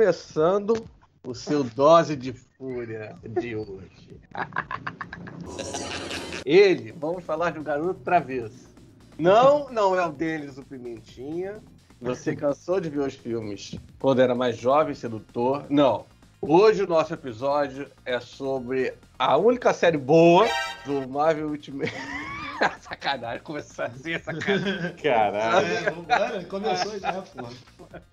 [0.00, 0.82] começando
[1.26, 4.18] o seu dose de fúria de hoje.
[6.42, 8.70] Ele, vamos falar de um garoto travesso.
[9.18, 11.62] Não, não é o deles, o Pimentinha.
[12.00, 15.66] Você cansou de ver os filmes quando era mais jovem, sedutor?
[15.68, 16.06] Não.
[16.40, 20.48] Hoje o nosso episódio é sobre a única série boa
[20.86, 21.92] do Marvel Ultimate.
[22.80, 24.96] sacanagem, começou assim, sacanagem.
[25.02, 25.66] Caralho.
[25.66, 27.52] É, vambora, começou já, porra.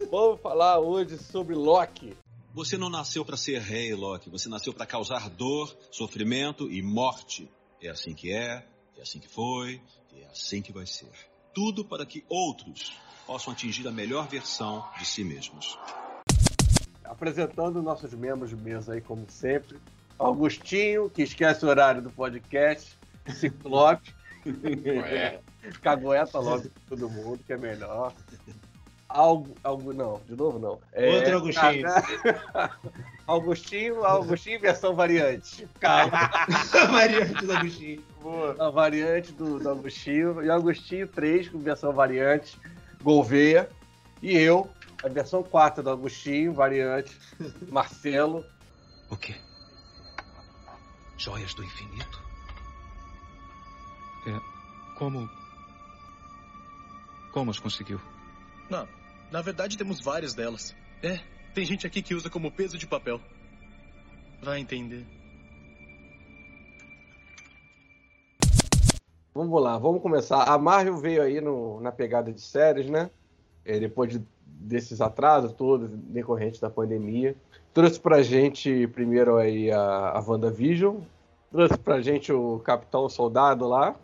[0.10, 2.16] Vamos falar hoje sobre Loki.
[2.54, 4.30] Você não nasceu para ser rei, Loki.
[4.30, 7.50] Você nasceu para causar dor, sofrimento e morte.
[7.82, 8.66] É assim que é,
[8.98, 9.82] é assim que foi,
[10.14, 11.12] e é assim que vai ser.
[11.54, 12.94] Tudo para que outros
[13.26, 15.78] possam atingir a melhor versão de si mesmos.
[17.04, 19.78] Apresentando nossos membros de mesa aí, como sempre.
[20.18, 22.98] Augustinho, que esquece o horário do podcast.
[23.36, 24.17] Ciclope.
[24.86, 25.40] É.
[25.82, 28.14] Cagueta logo todo mundo, que é melhor.
[29.10, 30.80] Algo, algo não, de novo não.
[30.92, 31.88] É, Outro Augustinho.
[33.26, 35.68] Augustinho, Augustinho versão variante.
[35.80, 36.30] Calma.
[36.92, 38.04] variante do Agostinho.
[38.60, 40.44] A variante do, do Agostinho.
[40.44, 42.60] E Agostinho 3, com versão variante.
[43.02, 43.70] Gouveia.
[44.22, 44.70] E eu,
[45.04, 47.18] a versão 4 do Agostinho, variante.
[47.70, 48.46] Marcelo.
[49.10, 49.36] O quê?
[51.18, 52.17] Joias do infinito?
[54.28, 54.40] É.
[54.98, 55.30] Como.
[57.32, 58.00] Como as conseguiu?
[58.70, 58.88] Não,
[59.32, 60.76] na verdade temos várias delas.
[61.02, 61.20] É,
[61.54, 63.22] tem gente aqui que usa como peso de papel.
[64.42, 65.06] Vai entender.
[69.34, 70.44] Vamos lá, vamos começar.
[70.46, 73.12] A Marvel veio aí no- na pegada de séries, né?
[73.64, 77.36] É, depois de- desses atrasos todos, decorrentes da pandemia.
[77.74, 80.98] Trouxe pra gente primeiro aí a, a WandaVision.
[81.52, 83.96] Trouxe pra gente o Capitão Soldado lá.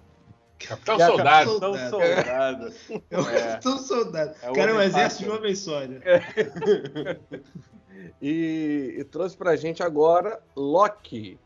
[0.68, 1.59] Capitão Soldado.
[1.59, 2.74] Capitão Capitão Soldado.
[3.12, 3.69] É.
[3.69, 4.35] um soldado.
[4.41, 5.31] É o Cara, é um exército de fácil.
[5.31, 6.00] um homem só, né?
[8.22, 11.38] E, e trouxe pra gente agora Loki,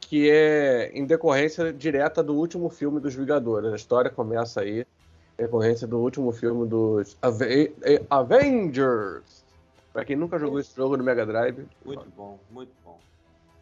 [0.00, 3.72] que é em decorrência direta do último filme dos Vingadores.
[3.72, 9.44] A história começa aí, em decorrência do último filme dos Ave- eh, Avengers.
[9.92, 11.66] Pra quem nunca jogou esse jogo no Mega Drive.
[11.84, 12.98] Muito bom, muito bom.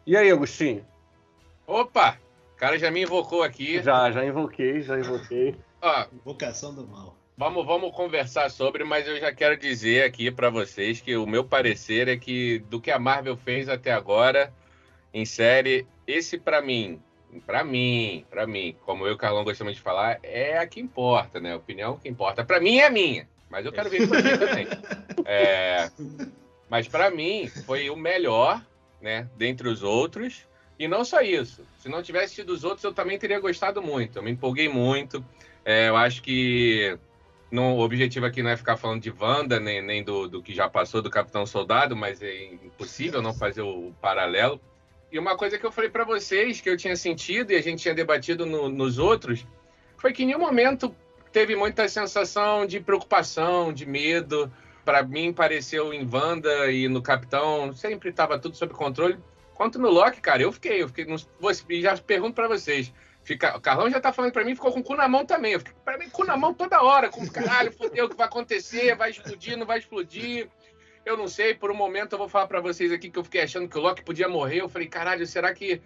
[0.05, 0.85] E aí, Agostinho?
[1.65, 2.17] Opa!
[2.55, 3.83] O cara já me invocou aqui.
[3.83, 5.55] Já, já invoquei, já invoquei.
[5.81, 7.17] Ó, Vocação do mal.
[7.37, 11.43] vamos, vamos conversar sobre, mas eu já quero dizer aqui pra vocês que o meu
[11.43, 14.53] parecer é que do que a Marvel fez até agora
[15.13, 17.01] em série, esse pra mim,
[17.45, 20.79] pra mim, pra mim, como eu e o Carlão gostamos de falar, é a que
[20.79, 21.53] importa, né?
[21.53, 22.43] A opinião que importa.
[22.45, 24.67] Pra mim é a minha, mas eu quero ver pra mim também.
[25.27, 25.89] É,
[26.69, 28.61] mas pra mim foi o melhor,
[29.01, 30.47] né, dentre os outros.
[30.77, 31.65] E não só isso.
[31.77, 34.17] Se não tivesse tido os outros, eu também teria gostado muito.
[34.19, 35.23] Eu me empolguei muito.
[35.63, 36.97] É, eu acho que
[37.51, 40.67] o objetivo aqui não é ficar falando de Wanda, nem, nem do, do que já
[40.67, 44.59] passou do Capitão Soldado, mas é impossível não fazer o, paralelo.
[45.11, 47.81] E uma coisa que eu falei pra vocês, que eu tinha sentido e a gente
[47.81, 49.45] tinha debatido no- nos outros,
[49.97, 50.93] foi que em nenhum momento
[51.31, 54.51] teve muita sensação de preocupação, de medo.
[54.83, 59.17] Pra mim, pareceu em Wanda e no Capitão, sempre estava tudo sob controle.
[59.55, 61.07] Quanto no Loki, cara, eu fiquei, eu fiquei,
[61.69, 62.93] e já pergunto pra vocês.
[63.23, 65.53] Fica, o Carlão já tá falando pra mim, ficou com o cu na mão também.
[65.53, 67.09] Eu fiquei, pra mim, cu na mão toda hora.
[67.09, 68.95] Com caralho, fodeu, o que vai acontecer?
[68.95, 70.47] Vai explodir, não vai explodir?
[71.05, 73.41] Eu não sei, por um momento eu vou falar pra vocês aqui que eu fiquei
[73.41, 74.61] achando que o Loki podia morrer.
[74.61, 75.81] Eu falei, caralho, será que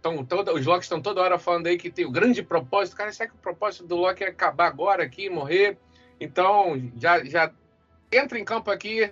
[0.00, 2.96] tão, toda, os Locks estão toda hora falando aí que tem o grande propósito?
[2.96, 5.78] Cara, será que o propósito do Loki é acabar agora aqui, morrer?
[6.18, 7.52] Então, já, já
[8.10, 9.10] entra em campo aqui,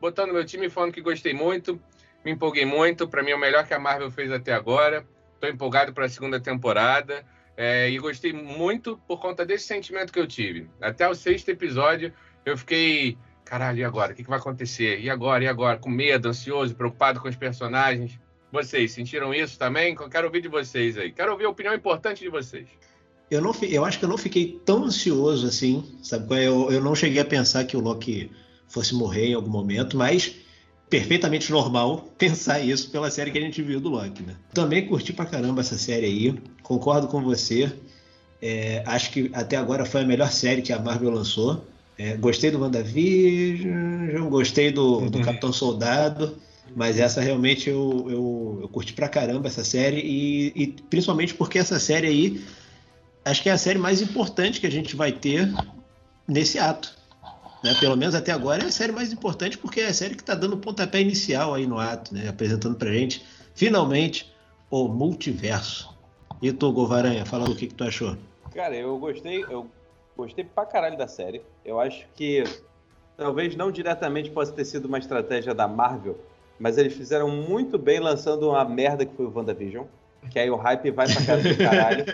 [0.00, 1.80] botando meu time falando que gostei muito,
[2.24, 3.08] me empolguei muito.
[3.08, 5.06] Pra mim é o melhor que a Marvel fez até agora.
[5.40, 7.24] Tô empolgado pra segunda temporada.
[7.56, 10.70] é, e gostei muito por conta desse sentimento que eu tive.
[10.80, 12.12] Até o sexto episódio,
[12.46, 13.18] eu fiquei.
[13.44, 14.12] Caralho, e agora?
[14.12, 15.00] O que, que vai acontecer?
[15.00, 15.42] E agora?
[15.42, 15.76] E agora?
[15.76, 18.16] Com medo, ansioso, preocupado com os personagens.
[18.52, 19.96] Vocês sentiram isso também?
[20.08, 21.10] Quero ouvir de vocês aí.
[21.10, 22.68] Quero ouvir a opinião importante de vocês.
[23.28, 26.32] Eu, não, eu acho que eu não fiquei tão ansioso assim, sabe?
[26.36, 26.46] é?
[26.46, 28.30] Eu, eu não cheguei a pensar que o Loki
[28.68, 30.36] fosse morrer em algum momento, mas
[30.88, 34.36] perfeitamente normal pensar isso pela série que a gente viu do Loki, né?
[34.52, 37.72] Também curti pra caramba essa série aí, concordo com você.
[38.40, 41.66] É, acho que até agora foi a melhor série que a Marvel lançou.
[41.98, 46.38] É, gostei do WandaVision, gostei do, do Capitão Soldado,
[46.76, 51.58] mas essa realmente eu, eu, eu curti pra caramba essa série, e, e principalmente porque
[51.58, 52.40] essa série aí
[53.24, 55.52] acho que é a série mais importante que a gente vai ter
[56.26, 56.97] nesse ato.
[57.62, 57.74] Né?
[57.74, 60.34] Pelo menos até agora é a série mais importante porque é a série que está
[60.34, 62.28] dando o pontapé inicial aí no ato, né?
[62.28, 63.24] apresentando pra gente,
[63.54, 64.32] finalmente,
[64.70, 65.96] o multiverso.
[66.40, 68.16] E tu, Govaranha, fala o que, que tu achou.
[68.54, 69.68] Cara, eu gostei, eu
[70.16, 71.42] gostei pra caralho da série.
[71.64, 72.44] Eu acho que
[73.16, 76.16] talvez não diretamente possa ter sido uma estratégia da Marvel,
[76.58, 79.86] mas eles fizeram muito bem lançando uma merda que foi o WandaVision.
[80.30, 82.04] Que aí o hype vai pra casa do caralho.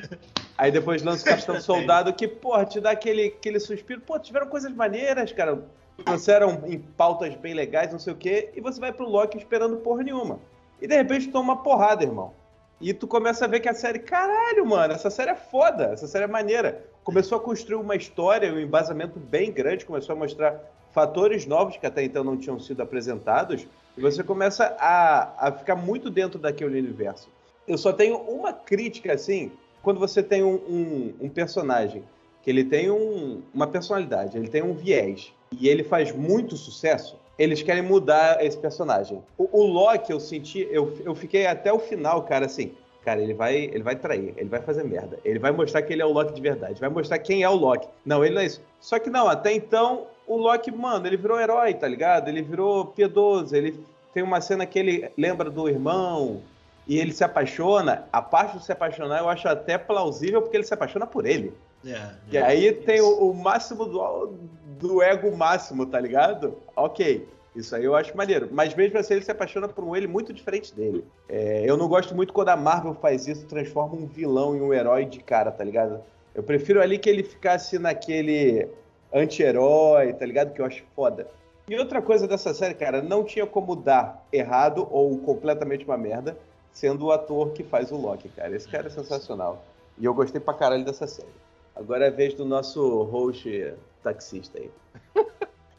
[0.56, 4.01] Aí depois lança o Capitão Soldado, que, porra, te dá aquele, aquele suspiro.
[4.01, 5.62] Pô, tiveram coisas maneiras, cara.
[6.05, 8.51] Trouxeram em pautas bem legais, não sei o quê.
[8.55, 10.41] E você vai pro Loki esperando porra nenhuma.
[10.81, 12.33] E de repente toma uma porrada, irmão.
[12.81, 16.06] E tu começa a ver que a série, caralho, mano, essa série é foda, essa
[16.06, 16.85] série é maneira.
[17.05, 20.61] Começou a construir uma história, um embasamento bem grande, começou a mostrar
[20.93, 23.67] fatores novos que até então não tinham sido apresentados,
[23.97, 27.29] e você começa a, a ficar muito dentro daquele universo.
[27.67, 29.53] Eu só tenho uma crítica, assim,
[29.85, 32.03] quando você tem um, um, um personagem
[32.43, 37.17] que ele tem um, uma personalidade, ele tem um viés, e ele faz muito sucesso,
[37.39, 39.23] eles querem mudar esse personagem.
[39.39, 42.73] O, o Loki, eu senti, eu, eu fiquei até o final, cara, assim,
[43.05, 45.19] cara, ele vai, ele vai trair, ele vai fazer merda.
[45.25, 47.55] Ele vai mostrar que ele é o Loki de verdade, vai mostrar quem é o
[47.55, 47.89] Loki.
[48.05, 48.61] Não, ele não é isso.
[48.81, 52.29] Só que não, até então, o Loki, mano, ele virou herói, tá ligado?
[52.29, 53.79] Ele virou piedoso, ele
[54.13, 56.43] tem uma cena que ele lembra do irmão
[56.87, 58.07] e ele se apaixona.
[58.13, 61.53] A parte de se apaixonar eu acho até plausível porque ele se apaixona por ele.
[61.87, 62.43] É, E é.
[62.43, 64.33] aí tem o, o máximo do,
[64.79, 66.57] do ego máximo, tá ligado?
[66.75, 67.29] Ok.
[67.55, 68.49] Isso aí eu acho maneiro.
[68.51, 71.05] Mas mesmo assim, ele se apaixona por um ele muito diferente dele.
[71.29, 74.75] É, eu não gosto muito quando a Marvel faz isso, transforma um vilão em um
[74.75, 76.01] herói de cara, tá ligado?
[76.35, 78.69] Eu prefiro ali que ele ficasse naquele
[79.13, 80.53] anti-herói, tá ligado?
[80.53, 81.29] Que eu acho foda.
[81.69, 86.37] E outra coisa dessa série, cara, não tinha como dar errado ou completamente uma merda,
[86.75, 88.55] sendo o ator que faz o Loki, cara.
[88.55, 89.65] Esse cara é sensacional.
[89.97, 91.29] E eu gostei pra caralho dessa série.
[91.75, 93.73] Agora é a vez do nosso host
[94.03, 94.71] taxista aí.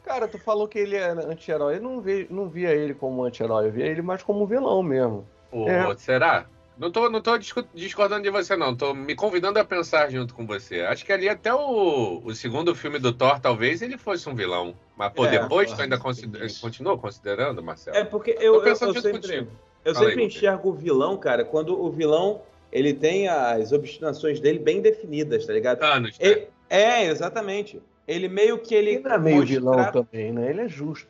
[0.04, 1.76] Cara, tu falou que ele é anti-herói.
[1.76, 5.26] Eu não, vi, não via ele como anti-herói, eu via ele mais como vilão mesmo.
[5.50, 5.96] Ô, É.
[5.96, 6.46] Será?
[6.78, 7.36] Não tô, não tô
[7.74, 8.76] discordando de você, não.
[8.76, 10.82] Tô me convidando a pensar junto com você.
[10.82, 14.74] Acho que ali até o, o segundo filme do Thor, talvez ele fosse um vilão.
[14.94, 16.52] Mas, pô, É, depois tu ainda consider...
[16.60, 17.96] continuou considerando, Marcelo?
[17.96, 19.50] É porque eu, Tô eu, eu pensando junto sempre, contigo.
[19.86, 20.36] Eu Fala aí, sempre Lucas.
[20.36, 22.42] enxergo o vilão, cara, quando o vilão
[22.72, 25.82] ele tem as obstinações dele bem definidas, tá ligado?
[25.82, 26.26] Anos, né?
[26.26, 27.80] Ele- é, exatamente.
[28.06, 28.90] Ele meio que ele.
[28.90, 30.50] Ele não é meio mostra- vilão também, né?
[30.50, 31.08] Ele é justo.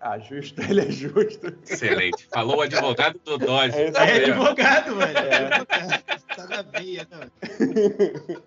[0.00, 1.52] Ah, justo, ele é justo.
[1.68, 2.26] Excelente.
[2.32, 3.76] Falou o advogado do Dodge.
[3.76, 4.24] É É aí.
[4.30, 5.66] advogado, velho.
[6.36, 7.30] Tá na veia, né?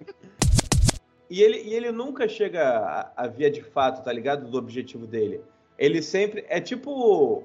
[1.30, 4.48] E ele, e ele nunca chega a, a via de fato, tá ligado?
[4.48, 5.42] Do objetivo dele.
[5.78, 6.46] Ele sempre.
[6.48, 7.44] É tipo.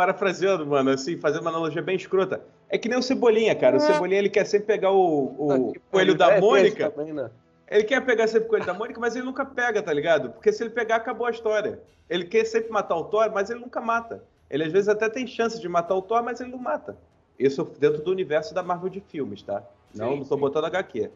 [0.00, 2.40] Parafraseando, mano, assim, fazendo uma analogia bem escrota.
[2.70, 3.76] É que nem o Cebolinha, cara.
[3.76, 5.24] O Cebolinha ele quer sempre pegar o,
[5.68, 6.90] o coelho da É, Mônica.
[6.90, 7.30] também, né?
[7.70, 10.30] Ele quer pegar sempre o coelho da Mônica, mas ele nunca pega, tá ligado?
[10.30, 11.80] Porque se ele pegar, acabou a história.
[12.08, 14.24] Ele quer sempre matar o Thor, mas ele nunca mata.
[14.48, 16.96] Ele às vezes até tem chance de matar o Thor, mas ele não mata.
[17.38, 19.62] Isso dentro do universo da Marvel de filmes, tá?
[19.94, 20.40] Não, Sim, não tô sim.
[20.40, 21.10] botando HQ.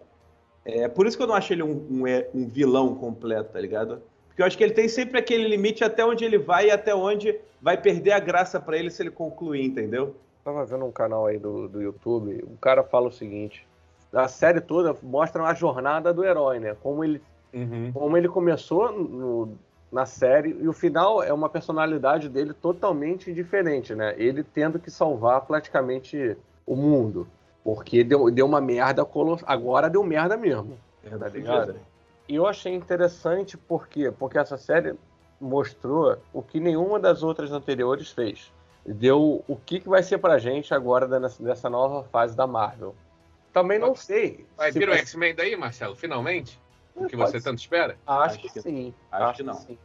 [0.67, 3.61] É por isso que eu não acho ele um, um, é- um vilão completo, tá
[3.61, 4.03] ligado?
[4.35, 6.93] Porque eu acho que ele tem sempre aquele limite até onde ele vai e até
[6.93, 10.17] onde vai perder a graça pra ele se ele concluir, entendeu?
[10.45, 13.65] Tava vendo um canal aí do, do YouTube, o cara fala o seguinte:
[14.13, 16.77] a série toda mostra a jornada do herói, né?
[16.83, 17.23] Como ele,
[17.53, 17.93] Uhum.
[17.95, 19.53] como ele começou no-
[19.93, 24.13] na série, e o final é uma personalidade dele totalmente diferente, né?
[24.19, 26.37] Ele tendo que salvar praticamente
[26.67, 27.29] o mundo.
[27.63, 29.49] Porque deu, deu uma merda colossal.
[29.49, 30.77] Agora deu merda mesmo.
[31.09, 31.77] Tá ligado?
[32.29, 34.11] E eu achei interessante por quê?
[34.11, 34.95] Porque essa série
[35.41, 38.51] mostrou o que nenhuma das outras anteriores fez.
[38.87, 42.95] Deu o que, que vai ser pra gente agora nessa, nessa nova fase da Marvel.
[43.53, 44.47] Também não sei.
[44.57, 46.61] Vai se vir o X-Men daí, Marcelo, finalmente?
[46.95, 47.45] O que Pode você ser.
[47.45, 47.99] tanto espera?
[48.07, 48.95] Acho, Acho que, que- sim.
[49.11, 49.55] acho que não.
[49.55, 49.79] sim.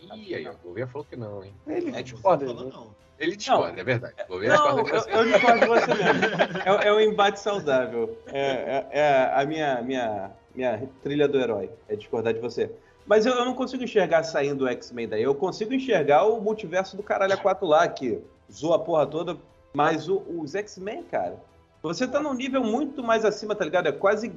[0.00, 1.54] Ih, aí, o governo falou que não, hein?
[1.66, 2.70] Ele É, discorda, não, né?
[2.72, 2.94] não.
[3.20, 4.14] Ele discorda, é verdade.
[4.26, 6.24] Governo Não, eu, eu discordo de você mesmo.
[6.64, 8.16] É, é um embate saudável.
[8.32, 11.68] É, é- é a minha, minha, minha trilha do herói.
[11.88, 12.70] É discordar de você.
[13.06, 15.22] Mas eu, eu não consigo enxergar saindo o X-Men daí.
[15.22, 18.18] Eu consigo enxergar o multiverso do caralho A4 lá, que
[18.50, 19.36] zoa a porra toda.
[19.74, 21.36] Mas o- os X-Men, cara,
[21.82, 23.86] você tá num nível muito mais acima, tá ligado?
[23.88, 24.32] É quase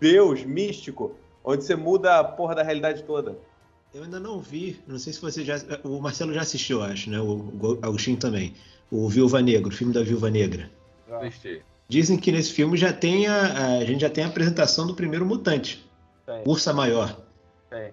[0.00, 3.36] Deus, místico, onde você muda a porra da realidade toda.
[3.94, 5.56] Eu ainda não vi, não sei se você já.
[5.84, 7.20] O Marcelo já assistiu, eu acho, né?
[7.20, 8.54] O Agostinho também.
[8.90, 10.70] O Viúva Negra, o filme da Viúva Negra.
[11.10, 11.62] Assisti.
[11.88, 15.26] Dizem que nesse filme já tem a, a gente já tem a apresentação do primeiro
[15.26, 15.84] mutante,
[16.24, 17.20] Tem, Ursa Maior.
[17.68, 17.92] tem.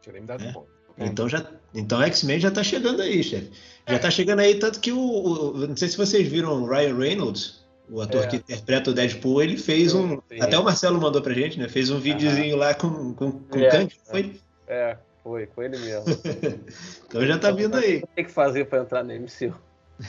[0.00, 0.52] Tinha nem me dado É.
[0.52, 0.66] conta.
[0.98, 3.50] Então já, então X-Men já tá chegando aí, chefe.
[3.88, 6.96] Já tá chegando aí tanto que o, o- não sei se vocês viram o Ryan
[6.96, 8.26] Reynolds, o ator É.
[8.28, 10.40] que interpreta o Deadpool, ele fez um, Sim.
[10.40, 11.68] até o Marcelo mandou pra gente, né?
[11.68, 13.88] Fez um videozinho lá com com, com É.
[14.10, 14.40] Foi.
[14.72, 16.04] É, foi, com ele mesmo.
[17.06, 17.98] Então já tá vindo aí.
[17.98, 19.54] O que tem que fazer pra entrar no MCU?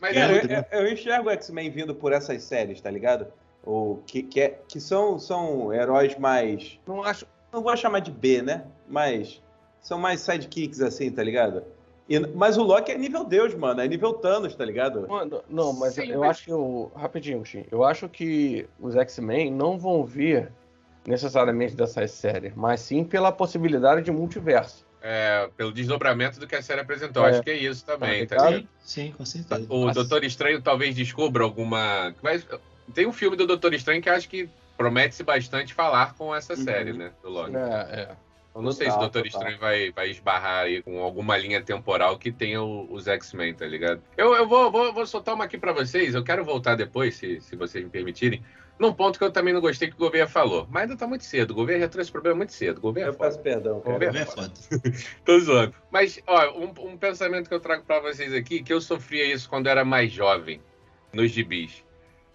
[0.00, 3.26] Mas Cara, é, eu, eu- eu enxergo o X-Men vindo por essas séries, tá ligado?
[3.64, 6.78] Ou que, que, é, que são, são heróis mais.
[6.86, 7.26] Não acho.
[7.52, 8.64] Não vou chamar de B, né?
[8.88, 9.42] Mas
[9.80, 11.62] são mais sidekicks, assim, tá ligado?
[12.08, 13.80] E- mas o Loki é nível Deus, mano.
[13.80, 15.06] É nível Thanos, tá ligado?
[15.08, 16.90] Mano, não, mas Sim, eu mas- acho que o.
[16.94, 17.64] Rapidinho, Xim.
[17.70, 20.50] Eu acho que os X-Men não vão vir
[21.08, 24.86] necessariamente dessas séries, mas sim pela possibilidade de multiverso.
[25.00, 27.24] É, pelo desdobramento do que a série apresentou.
[27.24, 27.30] É.
[27.30, 28.48] Acho que é isso também, Tá tá?
[28.52, 29.64] Sim, sim, com certeza.
[29.68, 29.94] O Nossa.
[29.94, 32.14] Doutor Estranho talvez descubra alguma.
[32.20, 32.44] Mas
[32.92, 36.64] tem um filme do Doutor Estranho que acho que promete-se bastante falar com essa Uhum.
[36.64, 37.12] série, né?
[37.22, 37.56] Do Loki.
[37.56, 38.16] É, é.
[38.54, 39.38] Eu não sei se o Total, Doutor total.
[39.40, 43.66] Estranho vai, vai esbarrar aí com alguma linha temporal que tenha o- os X-Men, tá
[43.66, 44.02] ligado?
[44.16, 46.12] Eu, eu vou, vou, vou soltar uma aqui pra vocês.
[46.12, 48.42] Eu quero voltar depois, se, se vocês me permitirem,
[48.78, 50.66] num ponto que eu também não gostei que o governo falou.
[50.70, 51.50] Mas ainda tá muito cedo.
[51.50, 52.78] O governo já trouxe problema muito cedo.
[52.78, 53.28] O governo é Eu foda.
[53.30, 53.98] peço perdão, cara.
[53.98, 54.22] Vamos ver.
[54.22, 54.52] É foda.
[55.24, 55.74] Tô zoando.
[55.90, 59.48] Mas, ó, um, um pensamento que eu trago pra vocês aqui, que eu sofria isso
[59.48, 60.62] quando era mais jovem,
[61.12, 61.84] nos gibis.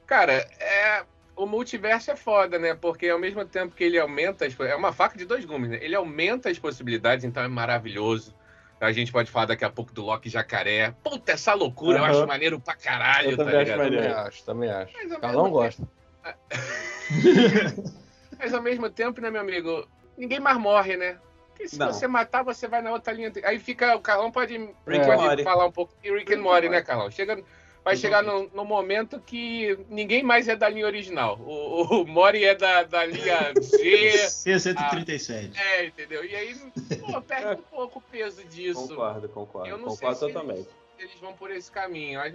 [0.05, 1.03] Cara, é.
[1.35, 2.75] O multiverso é foda, né?
[2.75, 4.59] Porque ao mesmo tempo que ele aumenta as.
[4.59, 5.79] É uma faca de dois gumes, né?
[5.81, 8.35] Ele aumenta as possibilidades, então é maravilhoso.
[8.79, 10.93] A gente pode falar daqui a pouco do Loki Jacaré.
[11.03, 12.12] Puta, essa loucura, eu Aham.
[12.12, 13.77] acho maneiro pra caralho, Eu tá também acho ligado?
[13.83, 14.03] maneiro.
[14.05, 14.93] Também acho, também acho.
[14.97, 15.88] Mesmo gosta.
[18.39, 19.88] Mas ao mesmo tempo, né, meu amigo?
[20.18, 21.18] Ninguém mais morre, né?
[21.50, 21.88] Porque se Não.
[21.88, 23.32] você matar, você vai na outra linha.
[23.44, 23.96] Aí fica.
[23.96, 25.44] O Carlão pode, and pode Morty.
[25.44, 25.94] falar um pouco.
[26.03, 26.82] E Rick and Morty, né.
[26.82, 27.12] Carlão?
[27.12, 27.44] Chega,
[27.84, 31.38] vai chegar no, no momento que ninguém mais é da linha original.
[31.39, 34.30] O, o Mori é da, da linha Z.
[34.30, 35.51] C-137.
[35.56, 36.24] é, entendeu?
[36.25, 36.56] E aí,
[37.00, 38.88] pô, perde um pouco o peso disso.
[38.88, 39.70] Concordo, concordo.
[39.70, 40.70] Eu não concordo sei se totalmente.
[40.98, 42.20] eles vão por esse caminho.
[42.20, 42.34] Mas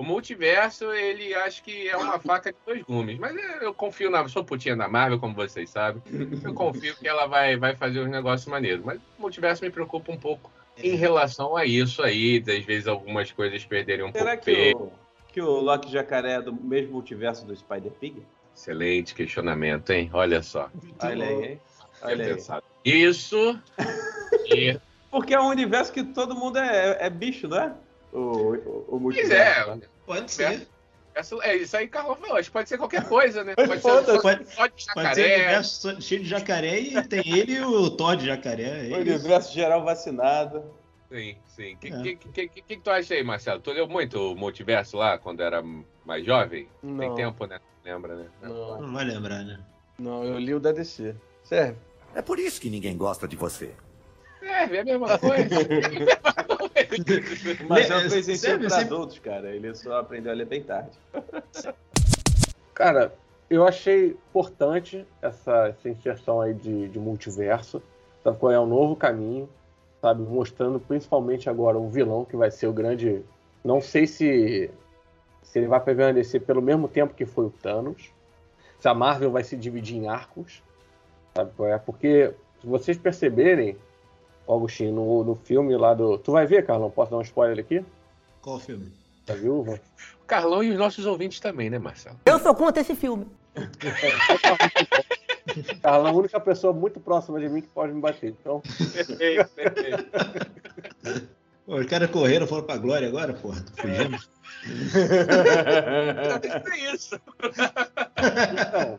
[0.00, 3.18] o, multiverso, ele acho que é uma faca de dois gumes.
[3.18, 4.26] Mas é, eu confio na.
[4.28, 6.02] Sou putinha da Marvel, como vocês sabem.
[6.42, 8.84] Eu confio que ela vai, vai fazer uns negócios maneiros.
[8.84, 12.42] Mas o multiverso me preocupa um pouco em relação a isso aí.
[12.46, 14.78] Às vezes algumas coisas perderem um Será pouco que peso.
[14.78, 14.92] o,
[15.32, 18.22] que o Loki Jacaré é do mesmo multiverso do Spider-Pig?
[18.54, 20.10] Excelente questionamento, hein?
[20.12, 20.70] Olha só.
[21.02, 21.60] Olha aí, hein?
[22.02, 22.62] Olha aí.
[22.84, 23.58] Isso.
[24.46, 24.78] E,
[25.10, 27.74] Porque é um universo que todo mundo é, é bicho, não é?
[28.12, 29.70] O, o, o pois multiverso.
[29.70, 29.76] é.
[29.76, 29.82] né?
[30.06, 30.68] Pode ser.
[31.42, 32.36] é isso aí, Carlão falou.
[32.36, 33.54] Acho que pode ser qualquer coisa, né?
[33.54, 33.80] Pode ser.
[33.80, 34.06] Pode,
[34.50, 35.34] só de pode ser um jacaré.
[35.36, 38.88] universo cheio de jacaré e tem ele e o Todd jacaré.
[38.90, 40.64] É O universo geral vacinado.
[41.10, 41.74] Sim, sim.
[41.74, 42.02] O que, É.
[42.02, 43.60] que, que, que, que tu acha aí, Marcelo?
[43.60, 45.60] Tu leu muito o multiverso lá quando era
[46.04, 46.68] mais jovem?
[46.80, 47.58] Tem Não, tempo, né?
[47.84, 48.26] Lembra, né?
[48.42, 49.58] não, Não vai lembrar, né?
[49.98, 51.14] não, eu li o da DC.
[51.42, 51.76] Serve.
[52.14, 53.72] É por isso que ninguém gosta de você.
[54.38, 55.44] Serve, é a mesma coisa.
[57.68, 59.50] Mas é um presencial serve, para sempre- adultos, cara.
[59.50, 60.90] Ele só aprendeu a ler bem tarde.
[62.74, 63.12] Cara,
[63.50, 67.82] eu achei importante essa, essa inserção aí de, de multiverso,
[68.24, 69.48] sabe qual é o novo caminho,
[70.00, 73.22] sabe, mostrando principalmente agora o vilão que vai ser o grande,
[73.62, 74.70] não sei se
[75.42, 78.12] se ele vai permanecer pelo mesmo tempo que foi o Thanos,
[78.78, 80.62] se a Marvel vai se dividir em arcos,
[81.34, 81.76] sabe qual é?
[81.76, 83.76] Porque se vocês perceberem,
[84.52, 86.90] Augustinho, no, no filme lá do, tu vai ver, Carlão?
[86.90, 87.84] Posso dar um spoiler aqui?
[88.40, 88.92] Qual o filme?
[89.26, 89.80] Da viúva?
[90.22, 92.16] O Carlão e os nossos ouvintes também, né, Marcelo?
[92.24, 93.26] Eu sou contra esse filme.
[95.82, 98.34] Carlão é a única pessoa muito próxima de mim que pode me bater.
[98.40, 100.06] Então, Perfeito, perfeito.
[101.66, 103.64] Pô, os caras correram, foram pra glória agora, porra.
[103.76, 104.18] Fugindo.
[106.74, 107.20] É isso.
[107.38, 108.98] Então.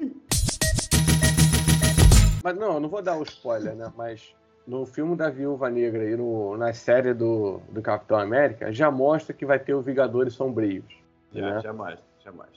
[2.41, 3.91] Mas não, eu não vou dar o spoiler, né?
[3.97, 4.33] Mas
[4.67, 9.33] no filme da Viúva Negra e no, na série do, do Capitão América, já mostra
[9.33, 10.85] que vai ter o Vingadores Sombrios.
[11.33, 11.61] Já, né?
[11.61, 12.49] jamais, jamais.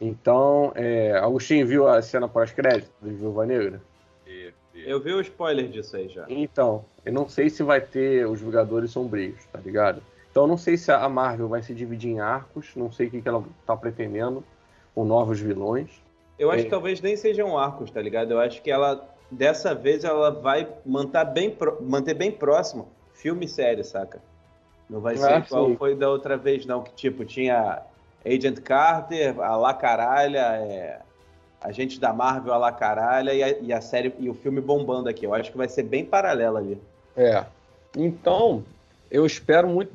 [0.00, 3.80] Então, é, Agostinho viu a cena pós-crédito do Viúva Negra?
[4.26, 6.24] E- e- Eu vi o spoiler disso aí já.
[6.28, 10.02] Então, eu não sei se vai ter os Vingadores Sombrios, tá ligado?
[10.30, 13.10] Então, eu não sei se a Marvel vai se dividir em arcos, não sei o
[13.10, 14.44] que, que ela tá pretendendo
[14.94, 15.90] com novos vilões.
[16.38, 16.64] Eu acho É.
[16.64, 18.30] que talvez nem sejam arcos, tá ligado?
[18.30, 23.48] Eu acho que ela, dessa vez, ela vai manter bem, manter bem próximo filme e
[23.48, 24.20] série, saca?
[24.88, 25.76] Não vai ser Ah, igual sim.
[25.76, 27.82] foi da outra vez, não, que tipo, tinha
[28.26, 31.00] Agent Carter, a La Caralha, é,
[31.60, 35.08] Agente da Marvel, a La Caralha, e a, e a série e o filme bombando
[35.08, 35.26] aqui.
[35.26, 36.82] Eu acho que vai ser bem paralelo ali.
[37.16, 37.44] É.
[37.96, 38.64] Então,
[39.10, 39.92] eu espero muito,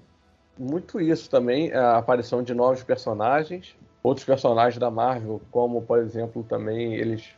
[0.58, 6.44] muito isso também, a aparição de novos personagens, outros personagens da Marvel, como, por exemplo,
[6.44, 7.30] também eles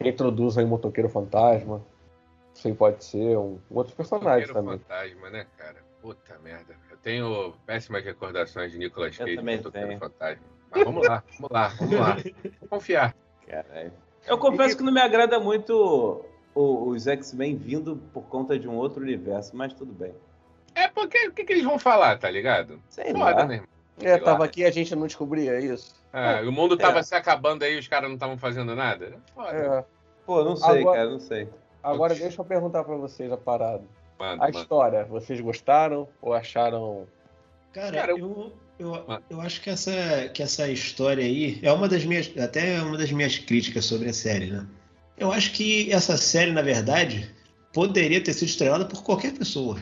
[0.00, 1.82] introduzem o Motoqueiro Fantasma.
[2.54, 4.78] Isso aí pode ser um outros personagens Motoqueiro também.
[5.12, 5.76] Fantasma, né, cara?
[6.00, 6.76] Puta merda.
[6.90, 10.00] Eu tenho péssimas recordações de Nicolas Cage também Motoqueiro tenho.
[10.00, 10.42] Fantasma.
[10.70, 12.16] Mas vamos lá, vamos lá, vamos lá.
[12.60, 13.14] Vou confiar.
[13.46, 13.92] Caralho.
[14.26, 16.24] Eu confesso que não me agrada muito
[16.54, 20.14] o- os X-Men vindo por conta de um outro universo, mas tudo bem.
[20.74, 22.80] É porque o que, que eles vão falar, tá ligado?
[22.88, 23.44] Sei Foda, lá.
[23.46, 23.54] né?
[23.56, 23.68] irmão?
[24.00, 24.44] É, Sei tava lá.
[24.46, 25.94] aqui e a gente não descobria isso.
[26.12, 27.02] É, o mundo tava É.
[27.02, 29.12] se acabando aí e os caras não estavam fazendo nada.
[29.34, 29.50] Foda.
[29.50, 29.84] É.
[30.26, 31.48] Pô, não sei, Agora- cara, não sei.
[31.82, 33.82] Agora deixa eu perguntar pra vocês a parada.
[34.18, 34.58] Manda, A manda.
[34.58, 37.06] história, vocês gostaram ou acharam.
[37.72, 42.04] Cara, Cara, eu, eu, eu acho que essa, que essa história aí é uma das
[42.04, 44.66] minhas, até uma das minhas críticas sobre a série, né?
[45.18, 47.32] Eu acho que essa série, na verdade,
[47.72, 49.76] poderia ter sido estrelada por qualquer pessoa.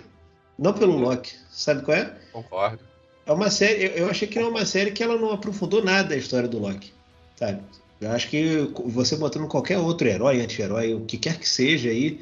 [0.58, 1.34] Não pelo Loki.
[1.50, 2.16] Sabe qual é?
[2.32, 2.80] Concordo.
[3.26, 3.84] É uma série.
[3.84, 6.58] Eu, eu achei que era uma série que ela não aprofundou nada a história do
[6.58, 6.92] Loki.
[7.36, 7.60] Sabe?
[8.00, 12.20] Eu acho que você botando qualquer outro herói, anti-herói, o que quer que seja aí,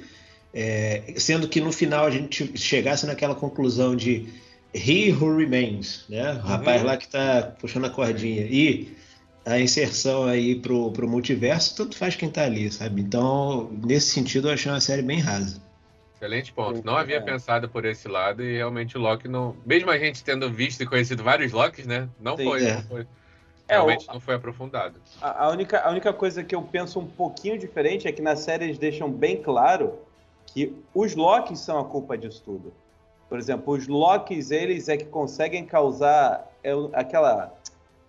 [0.52, 4.28] é, sendo que no final a gente chegasse naquela conclusão de
[4.74, 6.34] He Who Remains, né?
[6.34, 6.86] O rapaz Uhum.
[6.86, 8.42] lá que tá puxando a cordinha.
[8.42, 8.94] E
[9.44, 13.00] a inserção aí pro, pro multiverso, tanto faz quem tá ali, sabe?
[13.00, 15.62] Então, nesse sentido, eu achei uma série bem rasa.
[16.20, 16.84] Excelente ponto.
[16.84, 17.20] Não havia É.
[17.20, 19.56] pensado por esse lado e realmente o Loki não.
[19.64, 22.08] Mesmo a gente tendo visto e conhecido vários Locks, né?
[22.20, 22.44] Não Sim.
[22.44, 22.64] foi.
[22.66, 22.74] É.
[22.74, 23.00] Não foi.
[23.66, 24.96] É, Realmente o- não foi aprofundado.
[25.22, 28.36] A, a única, a única coisa que eu penso um pouquinho diferente é que na
[28.36, 29.98] série eles deixam bem claro
[30.44, 32.70] que os Locks são a culpa disso tudo.
[33.28, 37.54] Por exemplo, os Locks, eles é que conseguem causar é, aquela.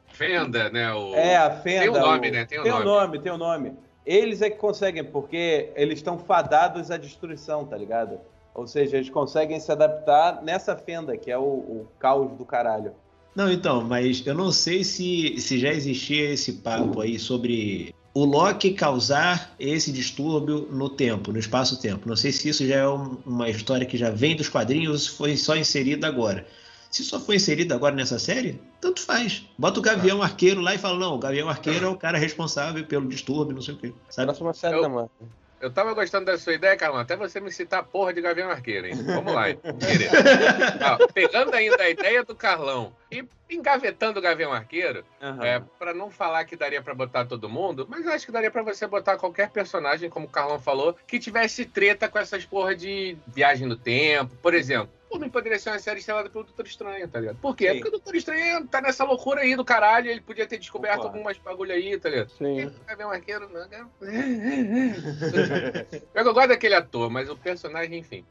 [0.07, 0.91] Fenda, né?
[0.93, 1.13] O...
[1.15, 1.81] É, a fenda.
[1.83, 2.45] Tem um nome, o- né?
[2.45, 2.85] Tem um tem um nome.
[2.85, 3.73] nome, tem um nome.
[4.05, 8.19] Eles é que conseguem, porque eles estão fadados à destruição, tá ligado?
[8.53, 12.93] Ou seja, eles conseguem se adaptar nessa fenda, que é o, o caos do caralho.
[13.35, 18.25] Não, então, mas eu não sei se, se já existia esse papo aí sobre o
[18.25, 22.09] Loki causar esse distúrbio no tempo, no espaço-tempo.
[22.09, 25.37] Não sei se isso já é um- uma história que já vem dos quadrinhos foi
[25.37, 26.45] só inserida agora.
[26.91, 29.47] Se só foi inserida agora nessa série, tanto faz.
[29.57, 32.85] Bota o Gavião Arqueiro lá e fala: não, o Gavião Arqueiro é o cara responsável
[32.85, 33.93] pelo distúrbio, não sei o quê.
[34.09, 34.25] Sabe?
[34.27, 35.29] Próxima série Eu- da Marvel.
[35.61, 36.99] Eu tava gostando da sua ideia, Carlão.
[36.99, 38.95] Até você me citar a porra de Gavião Arqueiro, hein?
[38.95, 39.59] Vamos lá, hein?
[39.63, 45.45] Ó, pegando ainda a ideia do Carlão e engavetando o Gavião Arqueiro, Aham.
[45.45, 48.49] é, para não falar que daria pra botar todo mundo, mas eu acho que daria
[48.49, 52.75] pra você botar qualquer personagem, como o Carlão falou, que tivesse treta com essas porra
[52.75, 54.35] de viagem no tempo.
[54.41, 57.37] Por exemplo, por mim poderia ser uma série estrelada pelo Doutor Estranho, tá ligado?
[57.37, 57.67] Por quê?
[57.67, 57.73] Sim.
[57.75, 61.17] Porque o Doutor Estranho tá nessa loucura aí do caralho, ele podia ter descoberto Concordo.
[61.17, 62.29] algumas bagulho aí, tá ligado?
[62.29, 62.71] Sim.
[62.87, 63.61] Gavião Arqueiro, não.
[66.15, 68.25] Eu gosto daquele ator, mas o personagem, enfim.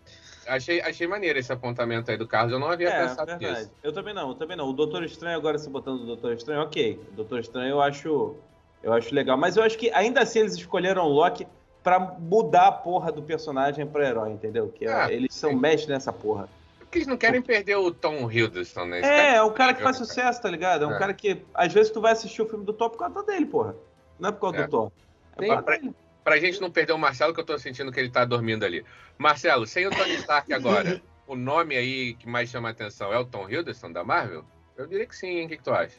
[0.46, 2.52] Achei, achei maneiro esse apontamento aí do Carlos.
[2.52, 3.60] Eu não havia É, pensado verdade.
[3.60, 3.70] nisso.
[3.82, 4.68] Eu também não, eu também não.
[4.68, 6.98] O Doutor Estranho, agora se botando o Doutor Estranho, ok.
[7.12, 8.34] O Doutor Estranho eu acho,
[8.82, 9.36] eu acho legal.
[9.36, 11.46] Mas eu acho que ainda assim eles escolheram o Loki
[11.82, 14.68] pra mudar a porra do personagem pra herói, entendeu?
[14.68, 16.48] Que é- Ah, eles são mestres nessa porra.
[16.90, 18.98] Porque eles não querem perder o Tom Hiddleston, né?
[18.98, 20.82] Esse É, é um cara que faz sucesso, tá ligado?
[20.82, 20.98] É um É.
[20.98, 23.76] cara que, às vezes, tu vai assistir o filme do Thor por causa dele, porra.
[24.18, 24.62] Não é por causa É.
[24.64, 24.92] do Thor.
[25.38, 25.94] É causa dele.
[26.24, 28.84] Pra gente não perder o Marcelo, que eu tô sentindo que ele tá dormindo ali.
[29.16, 33.18] Marcelo, sem o Tony Stark agora, o nome aí que mais chama a atenção é
[33.20, 34.44] o Tom Hiddleston da Marvel?
[34.76, 35.46] Eu diria que sim, hein?
[35.46, 35.94] O que, que tu acha?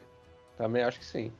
[0.58, 1.32] Também acho que sim.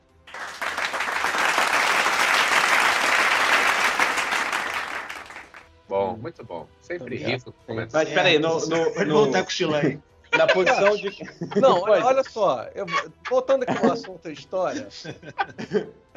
[5.92, 6.66] Bom, muito bom.
[6.80, 7.30] Sempre Obrigado.
[7.32, 7.54] rico.
[7.66, 8.08] comentário.
[8.08, 9.98] Mas peraí, no, no, Pode no- voltar aí.
[10.38, 11.10] na posição de.
[11.60, 12.66] Não, olha, olha só.
[12.74, 12.86] eu-
[13.28, 14.88] voltando aqui no assunto história.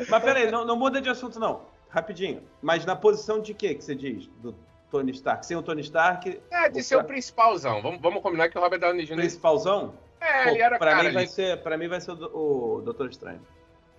[0.10, 1.64] Mas peraí, não, não muda de assunto, não.
[1.90, 2.42] Rapidinho.
[2.62, 4.28] Mas na posição de quê que você diz?
[4.42, 4.56] Do
[4.92, 5.46] Tony Stark?
[5.46, 7.82] Sem o Tony Stark, É, de O ser o principalzão.
[7.82, 9.16] Vamos, vamos combinar que o Robert Downey Jr.
[9.18, 9.94] principalzão?
[10.22, 11.16] É, Pô, ele era pra, cara mim ali.
[11.16, 13.42] vai ser, pra mim vai ser o, o Doutor Estranho.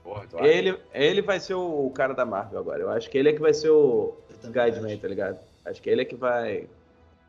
[0.03, 0.25] Porra?
[0.41, 2.81] Ele, ele vai ser o cara da Marvel agora.
[2.81, 5.39] Eu acho que ele é que vai ser o Guideman, tá ligado?
[5.67, 6.69] Acho que ele é que vai.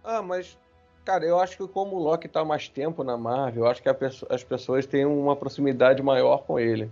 [0.04, 0.58] Ah, mas,
[1.04, 3.90] cara, eu acho que como o Loki tá mais tempo na Marvel, eu acho que
[4.30, 6.90] as pessoas têm uma proximidade maior com ele.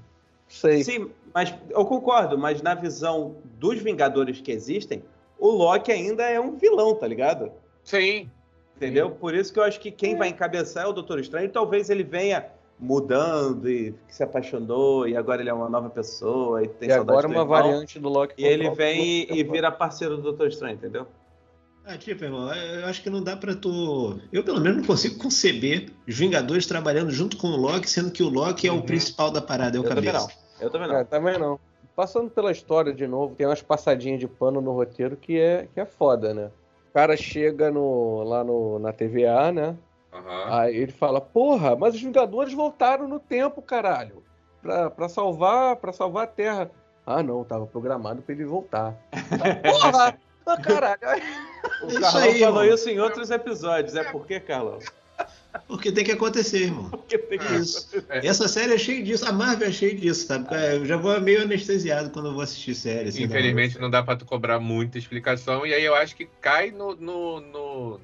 [0.48, 0.84] Sei.
[0.84, 5.04] Sim, mas eu concordo, mas na visão dos Vingadores que existem,
[5.40, 7.52] o Loki ainda é um vilão, tá ligado?
[7.84, 8.30] Sim.
[8.76, 9.12] Entendeu?
[9.12, 11.50] Por isso que eu acho que quem vai encabeçar é o Doutor Estranho.
[11.50, 12.46] Talvez ele venha
[12.78, 16.92] mudando e que se apaixonou e agora ele é uma nova pessoa e tem e
[16.92, 17.48] saudade agora do uma irmão.
[17.48, 18.36] variante do Loki.
[18.38, 21.08] E ele vem e, e vira parceiro do Doutor Estranho, entendeu?
[21.88, 24.20] Ah, tipo, irmão, eu acho que não dá pra tu.
[24.32, 28.24] Eu, pelo menos, não consigo conceber os Vingadores trabalhando junto com o Loki, sendo que
[28.24, 28.82] o Loki é o Uhum.
[28.82, 30.28] principal da parada, é o Eu também cabeça.
[30.28, 30.66] não.
[30.66, 30.96] Eu também não.
[30.98, 31.60] É, também não.
[31.96, 35.80] Passando pela história de novo, tem umas passadinhas de pano no roteiro que é, que
[35.80, 36.50] é foda, né?
[36.90, 39.76] O cara chega no, lá no, na TVA, né?
[40.12, 40.46] Aham.
[40.60, 44.24] Aí ele fala, porra, mas os Vingadores voltaram no tempo, caralho.
[44.62, 46.72] Pra, pra salvar pra salvar a Terra.
[47.06, 48.96] Ah, não, tava programado pra ele voltar.
[49.64, 50.18] porra!
[50.48, 51.00] Ah, caralho.
[51.82, 52.76] O Isso Carlão aí, falou irmão.
[52.76, 53.96] isso em outros episódios.
[53.96, 54.80] É por quê, Carlão?
[55.68, 56.90] Porque tem que acontecer, irmão.
[56.92, 57.88] Porque tem que É isso.
[58.10, 60.48] Essa série é cheia disso, a Marvel é cheia disso, sabe?
[60.74, 63.10] Eu já vou meio anestesiado quando eu vou assistir série.
[63.10, 66.72] assim, Infelizmente não dá pra tu cobrar muita explicação, e aí eu acho que cai
[66.72, 68.00] no, no, no,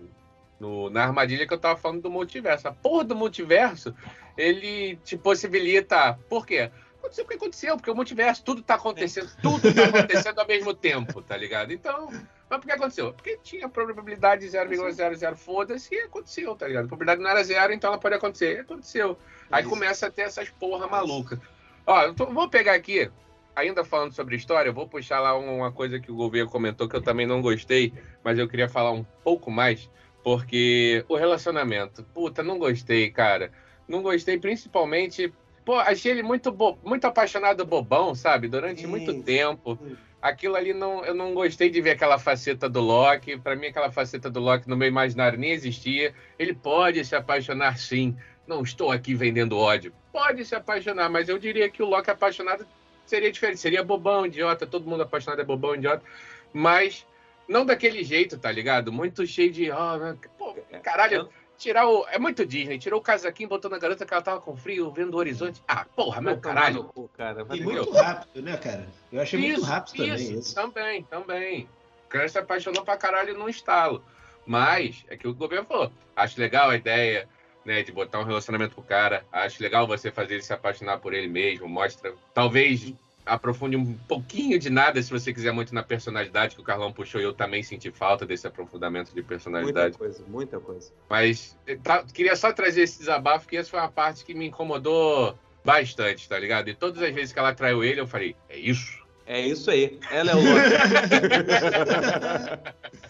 [0.59, 2.67] no, na armadilha que eu tava falando do multiverso.
[2.69, 3.93] A porra do multiverso,
[4.37, 6.17] ele te possibilita.
[6.29, 6.71] Por quê?
[6.99, 11.21] Aconteceu porque aconteceu, porque o multiverso, tudo tá acontecendo, tudo tá acontecendo ao mesmo tempo,
[11.21, 11.73] tá ligado?
[11.73, 12.09] Então,
[12.51, 13.13] mas por que aconteceu?
[13.13, 16.85] Porque tinha probabilidade 0,00, foda-se, e aconteceu, tá ligado?
[16.85, 18.57] A probabilidade não era zero, então ela pode acontecer.
[18.57, 19.17] E aconteceu.
[19.49, 21.41] Aí começa a ter essas porra maluca.
[21.87, 23.09] Ó, eu tô- vou pegar aqui,
[23.55, 26.95] ainda falando sobre história, eu vou puxar lá uma coisa que o governo comentou que
[26.95, 29.89] eu também não gostei, mas eu queria falar um pouco mais,
[30.23, 33.51] porque o relacionamento, puta, não gostei, cara.
[33.87, 35.33] Não gostei principalmente,
[35.65, 38.47] pô, achei ele muito bo- muito apaixonado bobão, sabe?
[38.47, 39.77] Durante muito tempo.
[40.21, 43.37] Aquilo ali não, eu não gostei de ver aquela faceta do Loki.
[43.37, 46.13] Pra mim aquela faceta do Loki no meu imaginário nem existia.
[46.37, 48.15] Ele pode se apaixonar sim.
[48.45, 49.93] Não estou aqui vendendo ódio.
[50.11, 52.67] Pode se apaixonar, mas eu diria que o Loki apaixonado
[53.05, 53.59] seria diferente.
[53.59, 54.67] Seria bobão, idiota.
[54.67, 56.03] Todo mundo apaixonado é bobão, idiota.
[56.53, 57.05] Mas
[57.47, 58.91] não daquele jeito, tá ligado?
[58.91, 59.69] Muito cheio de.
[59.69, 60.17] né?
[60.37, 61.29] pô, caralho,
[61.61, 62.05] tirar o.
[62.09, 62.79] É muito Disney.
[62.79, 65.61] Tirou o casaquinho, botou na garota que ela tava com frio, vendo o horizonte.
[65.67, 66.85] Ah, porra, meu caralho.
[66.85, 67.45] cu, cara.
[67.53, 68.87] E muito rápido, né, cara?
[69.11, 70.55] Eu achei muito rápido também isso.
[70.55, 71.69] Também, também.
[72.05, 74.03] O cara se apaixonou pra caralho num estalo.
[74.45, 75.91] Mas, é que o governo falou.
[76.15, 77.29] Acho legal a ideia,
[77.63, 79.23] né, de botar um relacionamento pro cara.
[79.31, 81.69] Acho legal você fazer ele se apaixonar por ele mesmo.
[81.69, 82.13] Mostra.
[82.33, 82.93] Talvez
[83.25, 87.21] aprofunde um pouquinho de nada se você quiser muito na personalidade que o Carlão puxou.
[87.21, 89.97] e Eu também senti falta desse aprofundamento de Muita personalidade.
[89.97, 90.91] coisa, muita coisa.
[91.09, 94.47] Mas eh, tá- queria só trazer esse desabafo, que essa foi uma parte que me
[94.47, 96.69] incomodou bastante, tá ligado?
[96.69, 98.99] E todas as vezes que ela traiu ele, eu falei, é isso?
[99.27, 99.99] É isso aí.
[100.11, 100.51] Ela é o Loki.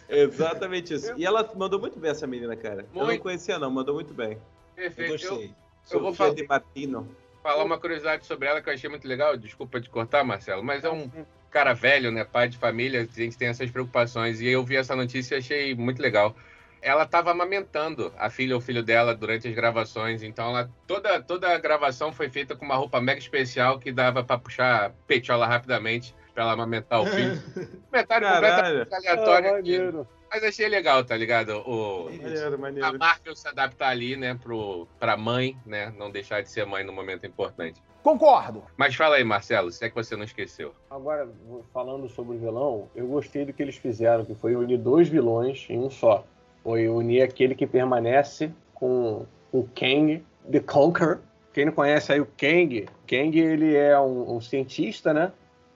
[0.09, 1.13] Exatamente isso.
[1.17, 2.85] E ela mandou muito bem essa menina, cara.
[2.93, 3.21] Eu não Muito.
[3.21, 3.71] conhecia, não.
[3.71, 4.33] Mandou muito bem.
[4.33, 4.39] Eu
[4.75, 5.23] Perfeito.
[5.23, 5.53] Eu, gostei.
[5.91, 7.07] Eu vou Sofia falar- de Martino.
[7.41, 9.35] Falar uma curiosidade sobre ela que eu achei muito legal.
[9.37, 11.09] Desculpa te cortar, Marcelo, mas é um
[11.49, 12.23] cara velho, né?
[12.23, 14.39] Pai de família, a gente tem essas preocupações.
[14.41, 16.35] E eu vi essa notícia e achei muito legal.
[16.81, 21.53] Ela estava amamentando a filha ou filho dela durante as gravações, então ela, toda, toda
[21.53, 25.45] a gravação foi feita com uma roupa mega especial que dava para puxar a petiola
[25.45, 27.41] rapidamente para ela amamentar o filho.
[27.91, 31.57] Comentário completamente aleatório Ah, aqui, mas achei legal, tá ligado?
[31.67, 32.97] O, Maneiro, a maneiro.
[32.97, 36.93] Marvel se adaptar ali, né, pro, pra mãe, né, não deixar de ser mãe no
[36.93, 37.81] momento importante.
[38.01, 38.63] Concordo.
[38.75, 40.73] Mas fala aí, Marcelo, se é que você não esqueceu.
[40.89, 41.29] Agora,
[41.71, 45.67] falando sobre o vilão, eu gostei do que eles fizeram, que foi unir dois vilões
[45.69, 46.25] em um só.
[46.63, 51.19] Foi unir aquele que permanece com o Kang, The Conqueror.
[51.53, 55.31] Quem não conhece aí o Kang, Kang ele é um, um cientista, né?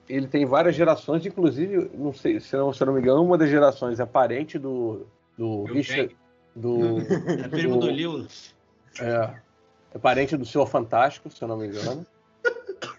[0.08, 3.36] Ele tem várias gerações, inclusive, não sei se não, se eu não me engano, uma
[3.36, 6.16] das gerações é parente do, do Do Richard,
[6.54, 6.98] do
[7.44, 8.26] É primo do Lil.
[9.00, 9.34] é,
[9.94, 12.06] é parente do Senhor Fantástico, se eu não me engano.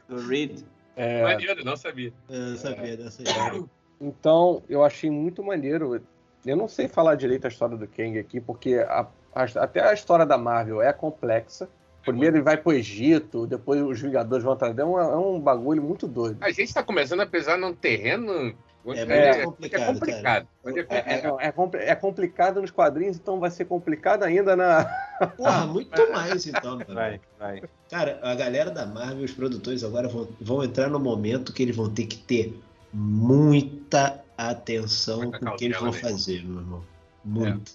[0.09, 0.63] Do Reed.
[0.95, 2.11] É, Maneiro, não sabia.
[2.29, 3.63] Eu sabia dessa ideia.
[4.01, 6.01] Então, eu achei muito maneiro.
[6.45, 9.93] Eu não sei falar direito a história do Kang aqui, porque a- a- até a
[9.93, 11.69] história da Marvel é complexa.
[12.11, 14.87] Primeiro ele vai pro Egito, depois os Vingadores vão atrás dele.
[14.87, 16.37] É um, é um bagulho muito doido.
[16.41, 18.55] A gente tá começando a pisar num terreno.
[18.89, 20.47] É complicado, É complicado.
[20.63, 24.55] Mas é- É, é- é compli- é complicado nos quadrinhos, então vai ser complicado ainda
[24.55, 24.85] na.
[25.35, 26.77] Porra, muito mais então.
[26.77, 26.93] cara.
[26.93, 27.61] Vai, vai.
[27.89, 31.75] Cara, a galera da Marvel, os produtores agora vão, vão entrar no momento que eles
[31.75, 32.57] vão ter que ter
[32.93, 35.97] muita atenção Muita com o que eles vão né?
[35.97, 36.83] fazer, meu irmão.
[37.25, 37.73] Muito.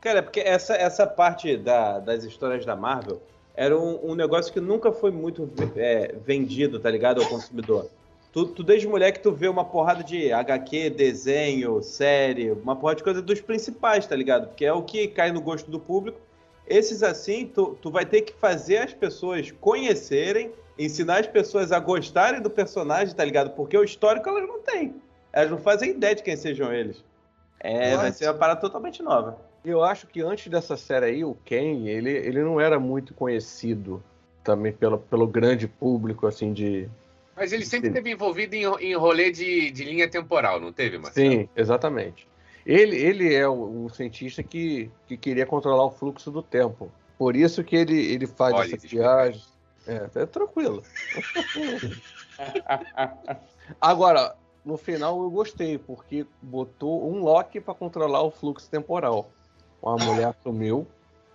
[0.00, 3.22] Cara, porque essa, essa parte da- das histórias da Marvel
[3.58, 7.90] era um, um negócio que nunca foi muito é, vendido, tá ligado, ao consumidor.
[8.32, 13.02] Tu, tu desde moleque tu vê uma porrada de HQ, desenho, série, uma porrada de
[13.02, 14.46] coisa dos principais, tá ligado?
[14.46, 16.20] Porque é o que cai no gosto do público.
[16.68, 21.80] Esses assim, tu, tu vai ter que fazer as pessoas conhecerem, ensinar as pessoas a
[21.80, 23.56] gostarem do personagem, tá ligado?
[23.56, 24.94] Porque o histórico elas não têm.
[25.32, 27.04] Elas não fazem ideia de quem sejam eles.
[27.58, 28.18] É, vai What?
[28.18, 29.47] ser uma parada totalmente nova.
[29.68, 34.02] Eu acho que antes dessa série aí, o Kang, ele, ele não era muito conhecido
[34.42, 36.88] também pelo, pelo grande público, assim, de.
[37.36, 41.30] Mas ele sempre esteve envolvido em, em rolê de, de linha temporal, não teve, Marcelo?
[41.30, 42.26] Sim, exatamente.
[42.64, 46.90] Ele, ele é um, cientista que, que queria controlar o fluxo do tempo.
[47.16, 49.52] Por isso que ele, ele faz Olha, essas viagens.
[49.86, 50.82] É, é tranquilo.
[53.80, 59.30] Agora, no final eu gostei, porque botou um Loki para controlar o fluxo temporal.
[59.82, 60.86] Uma mulher sumiu,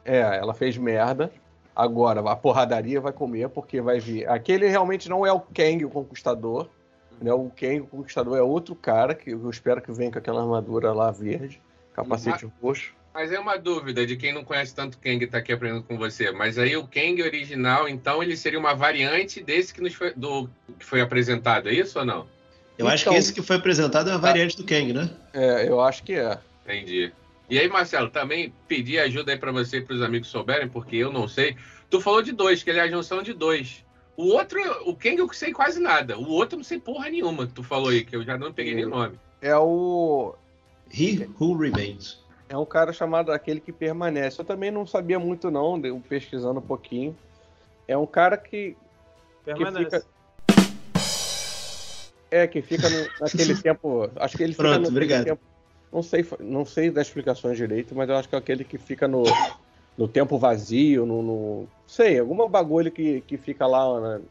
[0.03, 1.31] é, ela fez merda.
[1.75, 4.29] Agora a porradaria vai comer, porque vai vir.
[4.29, 6.69] Aquele realmente não é o Kang o Conquistador.
[7.19, 7.33] Né?
[7.33, 10.91] O Kang o Conquistador é outro cara, que eu espero que venha com aquela armadura
[10.93, 11.59] lá verde,
[11.93, 12.93] capacete roxo.
[13.13, 16.31] Mas é uma dúvida de quem não conhece tanto Kang tá aqui aprendendo com você.
[16.31, 20.49] Mas aí o Kang original, então, ele seria uma variante desse que, nos foi, do,
[20.79, 22.27] que foi apresentado, é isso ou não?
[22.77, 25.09] Eu acho Então- que esse que foi apresentado é uma variante do Kang, né?
[25.31, 26.39] É, eu acho que é.
[26.65, 27.13] Entendi.
[27.53, 31.11] E aí, Marcelo, também pedi ajuda aí pra você e pros amigos souberem, porque eu
[31.11, 31.55] não sei.
[31.87, 33.85] Tu falou de dois, que ele é a junção de dois.
[34.17, 36.17] O outro, o Kang eu sei quase nada.
[36.17, 38.51] O outro eu não sei porra nenhuma que tu falou aí, que eu já não
[38.51, 39.19] peguei nem o nome.
[39.39, 40.33] É o.
[40.91, 42.23] He Who Remains.
[42.49, 44.41] É um cara chamado aquele que permanece.
[44.41, 47.15] Eu também não sabia muito, não, pesquisando um pouquinho.
[47.87, 48.75] É um cara que.
[49.45, 49.83] Permanece.
[49.85, 50.05] fica-
[52.31, 54.09] É, que fica no- naquele tempo.
[54.15, 55.25] Acho que ele fica Pronto, no obrigado.
[55.25, 55.41] tempo.
[55.93, 59.07] Não sei, não sei das explicações direito, mas eu acho que é aquele que fica
[59.07, 59.23] no,
[59.95, 63.99] no tempo vazio, no, no- Sei, alguma bagulho que, que fica lá.
[64.01, 64.21] né?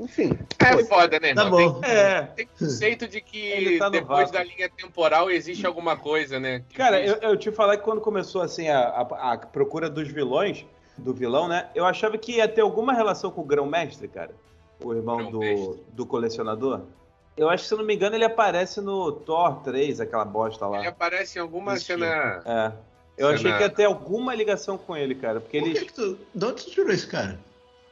[0.00, 0.36] Enfim.
[0.58, 1.74] É foda, né, Tá irmão?
[1.74, 1.80] bom.
[1.80, 6.64] Tem, É, tem conceito de que tá depois da linha temporal existe alguma coisa, né?
[6.68, 9.88] que Cara, fez- eu, eu te falar que quando começou assim a, a- a procura
[9.88, 10.66] dos vilões,
[10.98, 11.68] do vilão, né?
[11.74, 14.34] Eu achava que ia ter alguma relação com o Grão-Mestre, cara.
[14.82, 16.80] O irmão do, do colecionador.
[17.36, 20.66] Eu acho que, se eu não me engano, ele aparece no Thor 3, aquela bosta
[20.66, 20.78] lá.
[20.78, 22.42] Ele aparece em alguma Esse cena.
[22.44, 22.72] É.
[23.16, 25.40] Eu Cena- achei que ia ter alguma ligação com ele, cara.
[25.40, 25.78] Porque Por eles.
[25.80, 26.18] que que tu...
[26.34, 27.38] De onde tu tirou esse cara?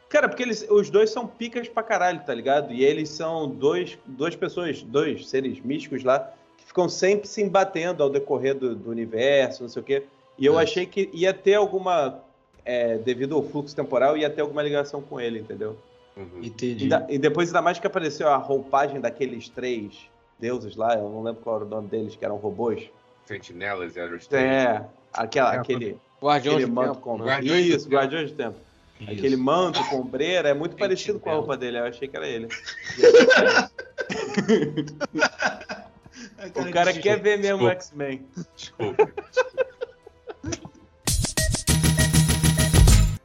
[0.08, 2.72] Cara, porque eles, os dois são picas pra caralho, tá ligado?
[2.72, 8.02] E eles são dois, duas pessoas, dois seres místicos lá, que ficam sempre se embatendo
[8.02, 10.02] ao decorrer do, do universo, não sei o quê.
[10.38, 10.62] E eu É.
[10.64, 12.20] achei que ia ter alguma.
[12.64, 15.76] é, devido ao fluxo temporal, ia ter alguma ligação com ele, entendeu?
[16.16, 16.40] Uhum.
[16.42, 16.84] Entendi.
[16.84, 19.94] Ainda- e depois, ainda mais que apareceu a roupagem daqueles três
[20.38, 22.90] deuses lá, eu não lembro qual era o nome deles, que eram robôs.
[23.26, 24.42] Sentinelas, Aerospace.
[24.42, 27.18] É, aquela, É, aquele, Guardiões aquele do manto Tempo, com.
[27.18, 27.24] né?
[27.26, 27.96] Guardiões do Isso, Tempo.
[27.96, 28.56] Guardiões do Tempo.
[29.00, 29.10] Isso.
[29.12, 31.78] Aquele manto com ombreira é muito Gente parecido com a roupa dele.
[31.78, 32.48] Eu achei que era ele.
[36.68, 37.72] O cara quer ver mesmo o Desculpa.
[37.72, 38.26] X-Men.
[38.56, 39.12] Desculpa.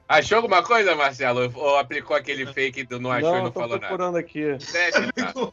[0.07, 1.51] Achou alguma coisa, Marcelo?
[1.55, 3.87] Ou aplicou aquele fake do não achou não, e não tô falou nada?
[3.87, 4.59] procurando aqui.
[4.59, 5.11] Sério?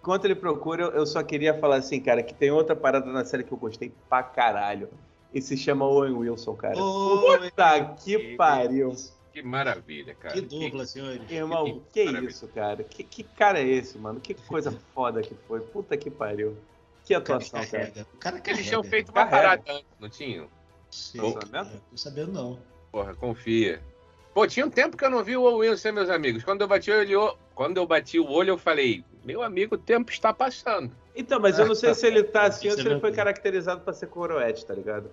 [0.00, 3.42] Enquanto ele procura, eu- só queria falar assim, cara, que tem outra parada na série
[3.42, 4.90] que eu gostei pra caralho.
[5.32, 6.78] E se chama Owen Wilson, cara.
[6.78, 8.94] Ô, Puta que pariu.
[9.32, 10.34] Que maravilha, cara.
[10.34, 11.20] Que dupla, senhores.
[11.28, 12.34] Irmão, que Parabéns.
[12.34, 12.84] isso, cara?
[12.84, 14.20] Que, que cara é esse, mano?
[14.20, 15.58] Que coisa foda que foi.
[15.60, 16.56] Puta que pariu.
[17.04, 17.86] Que cara atuação, cara.
[17.86, 18.06] carrega.
[18.14, 18.68] O cara Eles carrega.
[18.68, 19.42] tinham feito uma Carrega.
[19.42, 20.46] parada antes, não tinham?
[20.90, 21.82] Sim, Tô cara, sabendo?
[21.90, 22.58] Tô sabendo não.
[22.94, 23.80] Porra, confia.
[24.32, 26.44] Pô, tinha um tempo que eu não vi o Owen Wilson, meus amigos.
[26.44, 29.78] Quando eu bati o olho, quando eu bati o olho, eu falei, meu amigo, o
[29.78, 30.92] tempo está passando.
[31.16, 33.16] Então, mas eu não sei se ele tá assim ou se é ele foi verdade.
[33.16, 35.10] caracterizado pra ser coroete, tá ligado?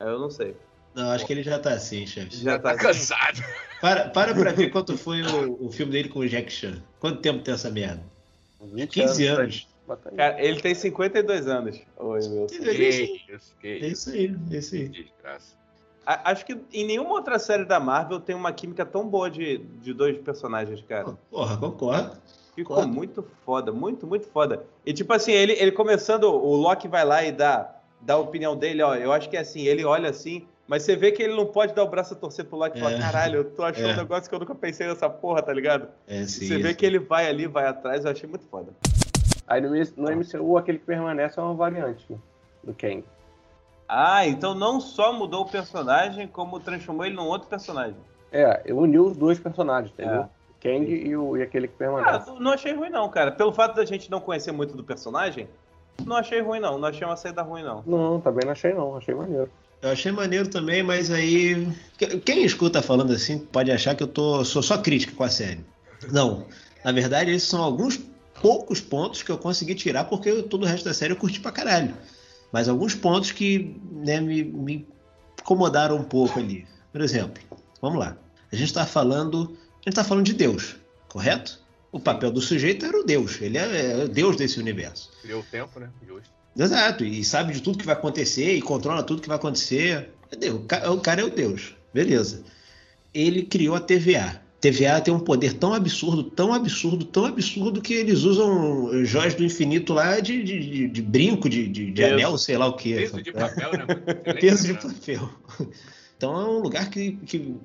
[0.00, 0.56] Eu não sei.
[0.96, 2.36] Não, acho que ele já tá assim, chefe.
[2.38, 2.76] Já Tá tá.
[2.76, 3.40] cansado.
[3.80, 6.82] Para, para pra ver quanto foi o, o filme dele com o Jack Chan.
[6.98, 8.02] Quanto tempo tem essa merda?
[8.60, 9.68] 20 15 tá- anos.
[9.86, 10.16] bota aí.
[10.16, 11.80] Cara, ele tem 52 anos.
[11.98, 12.18] Oi.
[12.18, 13.08] É isso aí.
[13.18, 13.86] Que isso, que É isso.
[13.86, 14.88] isso aí, é isso aí.
[14.88, 15.61] Desgraça.
[16.06, 19.58] A- Acho que em nenhuma outra série da Marvel tem uma química tão boa de,
[19.58, 21.16] de dois personagens, cara.
[21.30, 22.16] Porra, concordo.
[22.54, 22.94] Ficou Concordo.
[22.94, 24.64] muito foda, muito, muito foda.
[24.84, 28.54] E tipo assim, ele, ele começando, o Loki vai lá e dá, dá a opinião
[28.54, 28.94] dele, ó.
[28.94, 31.72] Eu acho que é assim, ele olha assim, mas você vê que ele não pode
[31.72, 32.98] dar o braço a torcer pro Loki e falar, É.
[32.98, 33.92] caralho, eu tô achando É.
[33.94, 35.88] um negócio que eu nunca pensei nessa porra, tá ligado?
[36.06, 36.46] É, sim.
[36.46, 36.74] você vê é.
[36.74, 38.70] que ele vai ali, vai atrás, eu achei muito foda.
[39.46, 42.06] Aí no, no MCU, aquele que permanece é uma variante
[42.62, 43.02] do Kang.
[43.94, 47.96] Ah, então não só mudou o personagem, como transformou ele num outro personagem.
[48.32, 50.22] É, eu uni os dois personagens, entendeu?
[50.22, 50.28] É.
[50.62, 52.30] Kang e, o, e aquele que Ah, permanece.
[52.38, 53.32] não achei ruim não, cara.
[53.32, 55.46] Pelo fato da gente não conhecer muito do personagem,
[56.06, 56.78] não achei ruim não.
[56.78, 57.82] Não achei uma saída ruim não.
[57.86, 59.50] Não, também não achei não, achei maneiro.
[59.82, 61.68] Eu achei maneiro também, mas aí.
[62.24, 65.66] Quem escuta falando assim pode achar que eu tô, sou só crítica com a série.
[66.10, 66.46] Não.
[66.84, 67.98] Na verdade, esses são alguns
[68.40, 71.40] poucos pontos que eu consegui tirar, porque eu- todo o resto da série eu curti
[71.40, 71.94] pra caralho.
[72.52, 74.86] Mas alguns pontos que né, me, me
[75.40, 76.66] incomodaram um pouco ali.
[76.92, 77.42] Por exemplo,
[77.80, 78.16] vamos lá.
[78.52, 79.56] A gente está falando.
[79.84, 80.76] A gente tá falando de Deus,
[81.08, 81.60] correto?
[81.90, 83.40] O papel do sujeito era o Deus.
[83.40, 85.10] Ele é, é o Deus desse universo.
[85.22, 85.90] Criou o tempo, né?
[86.06, 86.30] Justo.
[86.56, 90.10] Exato, e sabe de tudo que vai acontecer e controla tudo que vai acontecer.
[90.40, 90.50] É
[90.88, 92.44] o cara é o Deus, beleza.
[93.14, 94.41] Ele criou a TVA.
[94.62, 99.44] TVA tem um poder tão absurdo, tão absurdo, tão absurdo que eles usam joias do
[99.44, 102.94] infinito lá de, de, de- brinco, de, de, de anel, sei lá o que.
[102.94, 103.86] Peso de papel, né?
[104.40, 104.94] Peso de lembrança.
[104.94, 105.30] papel.
[106.16, 107.56] Então é um lugar que, que,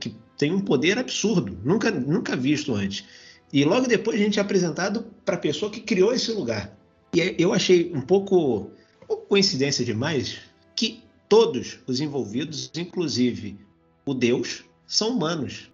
[0.00, 3.04] que tem um poder absurdo, nunca, nunca visto antes.
[3.52, 6.74] E logo depois a gente é apresentado para a pessoa que criou esse lugar.
[7.14, 8.70] E é- eu achei um pouco,
[9.02, 10.38] um pouco coincidência demais
[10.74, 13.58] que todos os envolvidos, inclusive
[14.06, 15.70] o Deus, são humanos.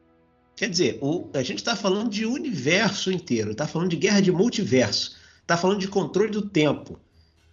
[0.56, 4.30] Quer dizer, o- a gente está falando de universo inteiro, está falando de guerra de
[4.30, 6.98] multiverso, está falando de controle do tempo.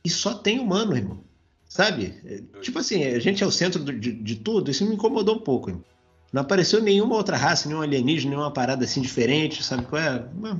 [0.03, 1.23] E só tem humano, irmão.
[1.67, 2.15] Sabe?
[2.25, 5.35] É, Tipo assim, a gente é o centro do- de, de tudo, isso me incomodou
[5.35, 5.69] um pouco.
[5.69, 5.83] irmão.
[6.31, 10.25] Não apareceu nenhuma outra raça, nenhum alienígena, nenhuma parada assim diferente, sabe qual é?
[10.35, 10.57] Mas-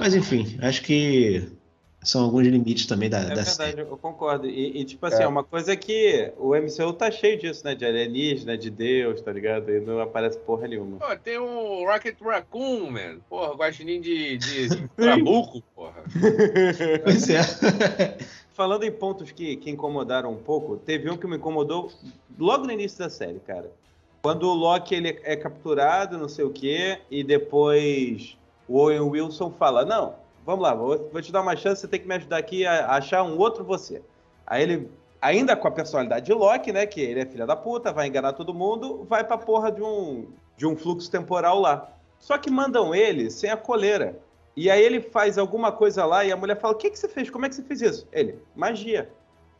[0.00, 1.46] Mas enfim, acho que
[2.04, 3.80] São alguns limites também da, É da verdade, série.
[3.80, 4.46] eu concordo.
[4.46, 5.24] E, e, tipo assim, É.
[5.24, 5.26] é.
[5.26, 7.74] uma coisa que o MCU tá cheio disso, né?
[7.74, 9.70] De alienígena, de Deus, tá ligado?
[9.70, 10.98] E não aparece porra nenhuma.
[10.98, 13.18] Pô, tem o Rocket Raccoon, man.
[13.28, 16.04] Porra, guaxinim de, de, de trabuco, porra.
[17.02, 17.40] Pois é.
[18.52, 21.90] Falando em pontos que, que incomodaram um pouco, teve um que me incomodou
[22.38, 23.70] logo no início da série, cara.
[24.22, 28.36] Quando o Loki ele é capturado, não sei o quê, e depois
[28.68, 32.00] o Owen Wilson fala: Não, vamos lá, vou, vou te dar uma chance, você tem
[32.00, 34.02] que me ajudar aqui a, a achar um outro você.
[34.46, 36.86] Aí ele, ainda com a personalidade de Loki, né?
[36.86, 40.26] Que ele é filha da puta, vai enganar todo mundo, vai pra porra de um,
[40.56, 41.90] de um fluxo temporal lá.
[42.18, 44.18] Só que mandam ele sem a coleira.
[44.56, 47.08] E aí ele faz alguma coisa lá e a mulher fala: O que, que você
[47.08, 47.30] fez?
[47.30, 48.08] Como é que você fez isso?
[48.12, 49.10] Ele, magia.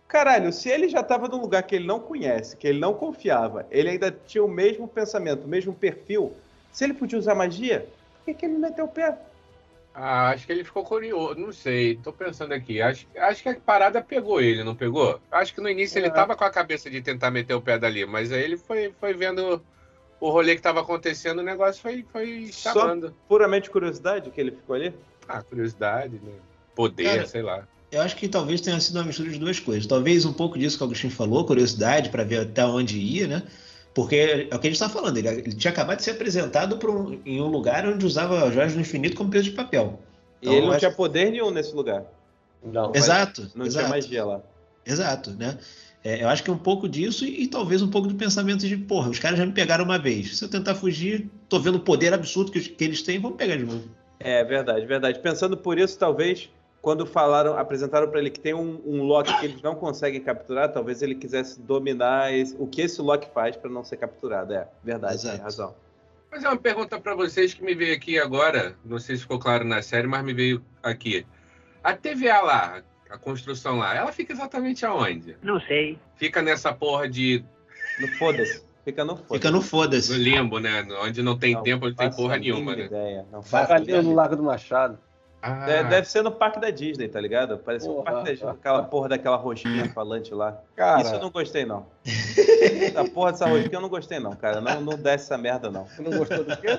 [0.07, 3.67] Caralho, se ele já tava num lugar que ele não conhece, que ele não confiava,
[3.71, 6.33] ele ainda tinha o mesmo pensamento, o mesmo perfil,
[6.71, 9.19] se ele podia usar magia, por que, que ele meteu o pé?
[9.95, 11.39] Ah, acho que ele ficou curioso.
[11.39, 12.83] Não sei, tô pensando aqui.
[12.83, 15.21] Acho, acho que a parada pegou ele, não pegou?
[15.31, 16.11] Acho que no início ele É.
[16.11, 19.15] tava com a cabeça de tentar meter o pé dali, mas aí ele foi, foi
[19.15, 19.63] vendo
[20.21, 23.15] o rolê que tava acontecendo, o negócio foi, foi Só- chamando.
[23.29, 24.93] Puramente curiosidade que ele ficou ali?
[25.29, 26.33] Ah, curiosidade, né?
[26.75, 27.69] Poder, Cara, sei lá.
[27.93, 29.87] Eu acho que talvez tenha sido uma mistura de duas coisas.
[29.87, 33.43] Talvez um pouco disso que o Agostinho falou, curiosidade para ver até onde ia, né?
[33.95, 36.77] Porque é o que a gente está falando, ele, ele tinha acabado de ser apresentado
[36.91, 40.01] um- em um lugar onde usava joias do infinito como peso de papel.
[40.43, 42.03] E Então, ele não acho- tinha poder nenhum nesse lugar.
[42.63, 42.93] Não.
[42.95, 44.41] Exato, Não exato, tinha magia lá.
[44.85, 45.59] exato, né?
[46.03, 48.67] É, eu acho que é um pouco disso e, e talvez um pouco do pensamento
[48.67, 50.37] de, porra, os caras já me pegaram uma vez.
[50.37, 53.57] Se eu tentar fugir, tô vendo o poder absurdo que, que eles têm, vamos pegar
[53.57, 53.85] de novo.
[54.21, 55.19] É verdade, verdade.
[55.21, 56.51] Pensando por isso, talvez
[56.85, 60.71] quando falaram, apresentaram pra ele que tem um, um Loki que eles não conseguem capturar,
[60.71, 64.53] talvez ele quisesse dominar esse- o que esse Loki faz pra não ser capturado.
[64.53, 65.35] É verdade, Exato.
[65.37, 65.75] tem razão.
[66.31, 68.77] Mas é uma pergunta pra vocês que me veio aqui agora.
[68.85, 71.27] Não sei se ficou claro na série, mas me veio aqui.
[71.83, 75.37] A TVA lá, a construção lá, ela fica exatamente aonde?
[75.43, 75.99] Não sei.
[76.17, 77.43] Fica nessa porra de.
[77.99, 78.63] No foda-se.
[78.85, 79.35] Fica no foda-se.
[79.35, 80.13] Fica no no foda-se.
[80.19, 80.87] limbo, né?
[81.03, 82.85] Onde não tem Não tempo, não tem porra nenhuma, né?
[82.87, 83.27] Ideia.
[83.33, 84.99] Não Vai Fica a ali no Lago do Machado.
[85.47, 87.59] Ah, Deve, deve ser no parque da Disney, tá ligado?
[87.59, 88.05] Parece um Porra.
[88.05, 90.57] parque da Disney, aquela porra daquela rosquinha falante lá.
[90.75, 91.85] Cara, Isso eu não gostei, não.
[92.97, 94.61] A porra dessa rosquinha eu não gostei, não, cara.
[94.63, 95.85] Não, não desce essa merda, não.
[95.87, 96.79] você não gostou do quê?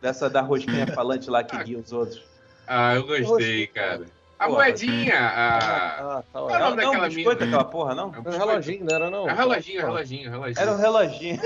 [0.00, 2.22] Dessa da rosquinha falante lá que guia os outros.
[2.68, 4.02] ah, eu gostei, cara.
[4.38, 4.64] A Porra.
[4.64, 5.56] moedinha, a.
[6.18, 7.56] Ah, tá, Qual é nome Não, não, daquela biscoito mina?
[7.56, 8.12] aquela porra, não?
[8.14, 9.28] É um Era um reloginho, não era não?
[9.28, 10.60] É um reloginho, reloginho, reloginho.
[10.62, 11.40] Era um reloginho.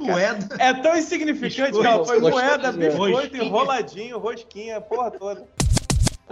[0.00, 0.56] Moeda.
[0.58, 3.44] É tão insignificante que Biscoito, ela foi moeda, biscoito, Rosquinha.
[3.44, 5.44] enroladinho, rosquinha, a porra toda.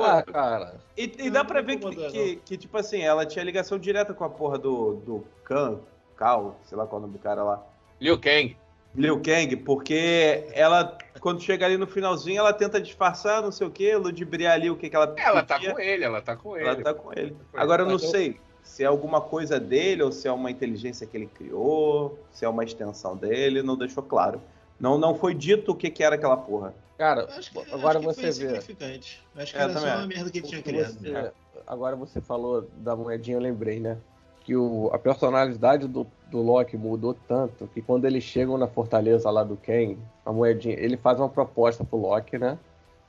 [0.03, 0.75] Ah, cara.
[0.97, 4.25] E, e dá pra ver que, que, que, tipo assim, ela tinha ligação direta com
[4.25, 5.79] a porra do, do Khan,
[6.17, 7.63] Cal, sei lá qual é o nome do cara lá.
[8.01, 8.57] Liu Kang.
[8.95, 13.71] Liu Kang, porque ela, quando chega ali no finalzinho, ela tenta disfarçar, não sei o
[13.71, 16.67] que, ludibriar ali o que, que ela Ela tá com ele, ela tá com ele.
[16.67, 17.37] Ela tá com ele.
[17.53, 21.17] Agora eu não sei se é alguma coisa dele ou se é uma inteligência que
[21.17, 24.41] ele criou, se é uma extensão dele, não deixou claro.
[24.81, 26.75] Não, não foi dito o que, que era aquela porra.
[26.97, 28.57] Cara, Acho que, agora acho que você foi vê.
[28.57, 30.93] Acho que É, era só também uma merda que ele tinha criado.
[30.95, 31.31] você- né?
[31.67, 33.99] agora você falou da moedinha, eu lembrei, né?
[34.45, 39.29] Que o, a personalidade do, do Loki mudou tanto que quando eles chegam na fortaleza
[39.31, 42.57] lá do Ken, a moedinha, ele faz uma proposta pro Loki, né?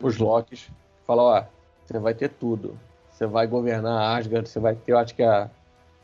[0.02, 0.70] Os Lokis.
[1.06, 1.44] Fala, ó,
[1.86, 2.78] você vai ter tudo.
[3.12, 5.50] Você vai governar Asgard, você vai ter, eu acho que a,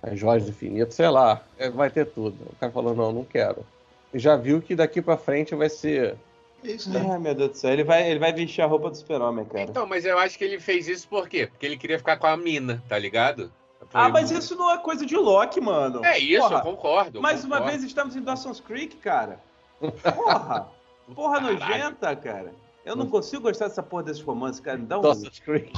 [0.01, 2.37] as joias do infinito, sei lá, é, vai ter tudo.
[2.51, 3.65] O cara falou, não, não quero.
[4.13, 6.15] E já viu que daqui pra frente vai ser.
[6.63, 7.05] É isso, né?
[7.11, 7.71] Ai, meu Deus do céu.
[7.71, 9.63] Ele vai, ele vai vestir a roupa do super-homem, cara.
[9.63, 11.47] Então, mas eu acho que ele fez isso por quê?
[11.47, 13.51] Porque ele queria ficar com a mina, tá ligado?
[13.93, 16.03] ah, mas isso não é coisa de Loki, mano.
[16.03, 17.17] É isso, Porra, eu concordo.
[17.17, 19.39] eu Mais uma vez estamos em Dawson's Creek, cara.
[19.79, 20.69] Porra!
[21.13, 21.59] Porra Caralho.
[21.59, 22.53] nojenta, cara.
[22.85, 24.77] Eu não consigo gostar dessa porra desses romances, cara.
[24.77, 25.01] Me dá um.
[25.01, 25.71] Dawson's Creek.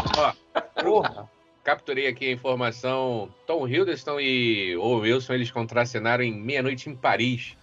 [0.83, 1.29] Porra!
[1.63, 3.29] Capturei aqui a informação.
[3.47, 7.57] Tom Hiddleston e Owen Wilson, eles contracenaram em Meia-Noite em Paris.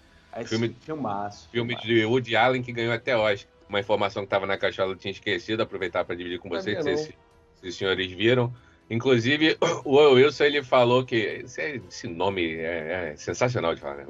[0.45, 1.49] Filme- filmaço.
[1.51, 1.87] Filme filmaço.
[1.87, 3.51] de Woody Allen que ganhou até Oscar.
[3.69, 6.77] Uma informação que estava na caixola eu tinha esquecido, aproveitar para dividir com Não vocês,
[6.77, 7.15] sabia se,
[7.63, 8.53] os senhores viram.
[8.91, 11.17] Inclusive, o Owen Wilson ele falou que.
[11.17, 14.05] Esse, esse nome é, é sensacional de falar, né?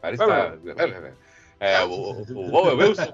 [0.00, 0.56] Parece que tá.
[1.60, 3.12] É, o, o Owen Wilson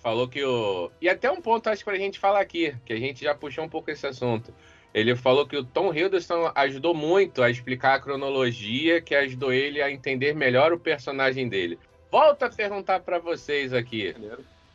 [0.00, 0.90] falou que o.
[1.00, 3.64] E até um ponto, acho que pra gente falar aqui, que a gente já puxou
[3.64, 4.52] um pouco esse assunto.
[4.92, 9.80] Ele falou que o Tom Hiddleston ajudou muito a explicar a cronologia, que ajudou ele
[9.80, 11.78] a entender melhor o personagem dele.
[12.10, 14.14] Volto a perguntar pra vocês aqui.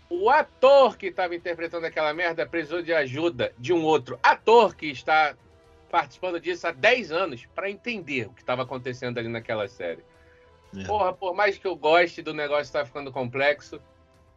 [0.10, 4.88] O ator que estava interpretando aquela merda precisou de ajuda de um outro ator que
[4.88, 5.36] está
[5.92, 10.04] participando disso há 10 anos pra entender o que estava acontecendo ali naquela série.
[10.78, 10.84] É.
[10.86, 13.82] Porra, por mais que eu goste do negócio estar ficando complexo,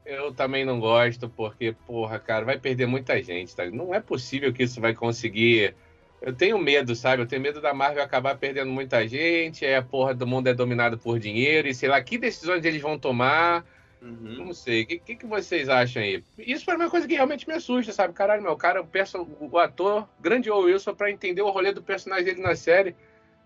[0.08, 3.66] eu também não gosto, porque, porra, cara, vai perder muita gente, tá?
[3.70, 5.74] Não é possível que isso vai conseguir
[6.20, 7.22] Eu tenho medo, sabe?
[7.22, 10.54] Eu tenho medo da Marvel acabar perdendo muita gente, aí a porra do mundo é
[10.54, 13.64] dominado por dinheiro, e sei lá, que decisões eles vão tomar.
[14.02, 14.46] Uhum.
[14.46, 14.82] Não sei.
[14.82, 16.24] O que, que, que vocês acham aí?
[16.38, 18.14] Isso foi uma coisa que realmente me assusta, sabe?
[18.14, 21.82] Caralho, meu, cara, o, perso- o ator, grande Owen Wilson, pra entender o rolê do
[21.82, 22.94] personagem dele na série,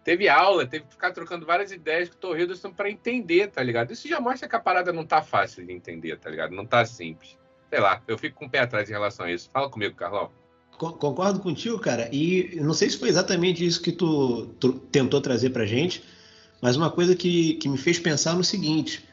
[0.05, 3.93] teve aula, teve que ficar trocando várias ideias com o Hiddleston pra entender, tá ligado?
[3.93, 6.55] Isso já mostra que a parada não tá fácil de entender, tá ligado?
[6.55, 7.37] Não tá simples.
[7.71, 9.49] Sei lá, eu fico com o pé atrás em relação a isso.
[9.53, 10.31] Fala comigo, Carlão.
[10.79, 12.09] Con- Concordo contigo, cara.
[12.13, 16.03] E não sei se foi exatamente isso que tu, tu tentou trazer pra gente,
[16.61, 19.05] mas uma coisa que, que me fez pensar no seguinte: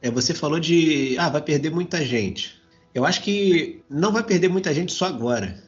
[0.00, 2.60] é você falou de ah, vai perder muita gente.
[2.94, 5.62] Eu acho que não vai perder muita gente só agora.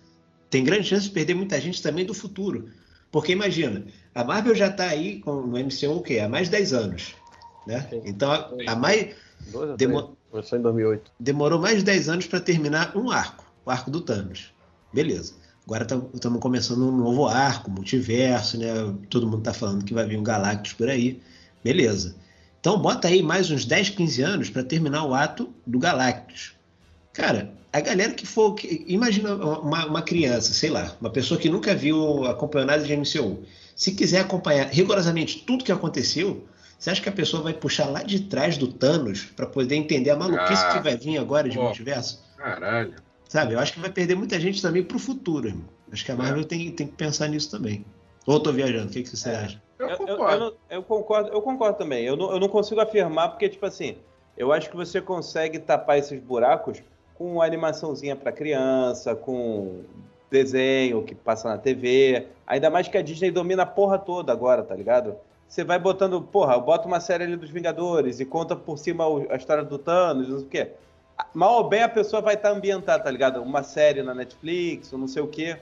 [0.48, 2.70] Tem grande chance de perder muita gente também do futuro.
[3.10, 3.84] Porque imagina,
[4.20, 6.18] a Marvel já tá aí com, no MCU o quê?
[6.18, 7.14] Há mais de 10 anos.
[7.66, 7.86] Né?
[7.90, 8.02] Sim.
[8.04, 9.14] Então, a, a mais,
[9.76, 10.16] Demo-?
[10.30, 11.10] Começou em 2008.
[11.18, 14.52] demorou mais de 10 anos para terminar um arco, o arco do Thanos.
[14.92, 15.34] Beleza.
[15.66, 18.68] Agora estamos começando um novo arco, multiverso, né?
[19.10, 21.20] Todo mundo tá falando que vai vir um Galactus por aí.
[21.62, 22.16] Beleza.
[22.58, 26.52] Então bota aí mais uns 10, 15 anos para terminar o ato do Galactus.
[27.12, 28.54] Cara, a galera que for.
[28.54, 32.92] que- imagina uma, uma criança, sei lá, uma pessoa que nunca viu acompanhou nada de
[32.96, 33.42] MCU.
[33.78, 36.44] Se quiser acompanhar rigorosamente tudo que aconteceu,
[36.76, 40.10] você acha que a pessoa vai puxar lá de trás do Thanos para poder entender
[40.10, 40.72] a maluquice Ah.
[40.72, 41.62] que vai vir agora de Pô.
[41.62, 42.20] multiverso?
[42.36, 42.94] Caralho.
[43.28, 43.54] Sabe?
[43.54, 45.66] Eu acho que vai perder muita gente também pro futuro, irmão.
[45.92, 47.84] Acho que a Marvel tem, tem que pensar nisso também.
[48.26, 49.36] Ou eu tô viajando, o que, que você É.
[49.36, 49.62] acha?
[49.78, 50.44] Eu, Eu, concordo.
[50.44, 52.04] eu eu concordo, eu concordo também.
[52.04, 53.96] Eu não, eu não consigo afirmar porque, tipo assim,
[54.36, 56.82] eu acho que você consegue tapar esses buracos
[57.14, 59.82] com uma animaçãozinha para criança, com
[60.30, 62.26] desenho que passa na TV.
[62.46, 65.16] Ainda mais que a Disney domina a porra toda agora, tá ligado?
[65.48, 69.36] Você vai botando, porra, bota uma série ali dos Vingadores e conta por cima a
[69.36, 70.70] história do Thanos, não sei o quê.
[71.34, 73.42] Mal ou bem a pessoa vai estar ambientada, tá ligado?
[73.42, 75.56] Uma série na Netflix, ou não sei o quê.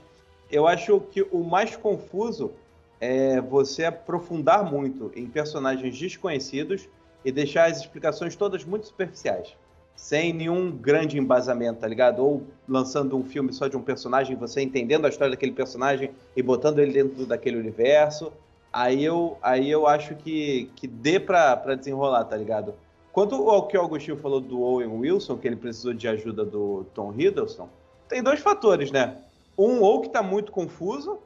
[0.51, 2.53] Eu acho que o mais confuso
[3.01, 6.89] é você aprofundar muito em personagens desconhecidos
[7.25, 9.57] e deixar as explicações todas muito superficiais.
[9.97, 12.23] Sem nenhum grande embasamento, tá ligado?
[12.25, 16.43] Ou lançando um filme só de um personagem, você entendendo a história daquele personagem e
[16.43, 18.31] botando ele dentro daquele universo.
[18.73, 22.75] Aí eu, aí eu acho que, que dê pra, pra desenrolar, tá ligado?
[23.11, 26.85] Quanto ao que o Agostinho falou do Owen Wilson, que ele precisou de ajuda do
[26.95, 27.67] Tom Hiddleston,
[28.07, 29.17] tem dois fatores, né?
[29.57, 31.19] Um, ou que tá muito confuso,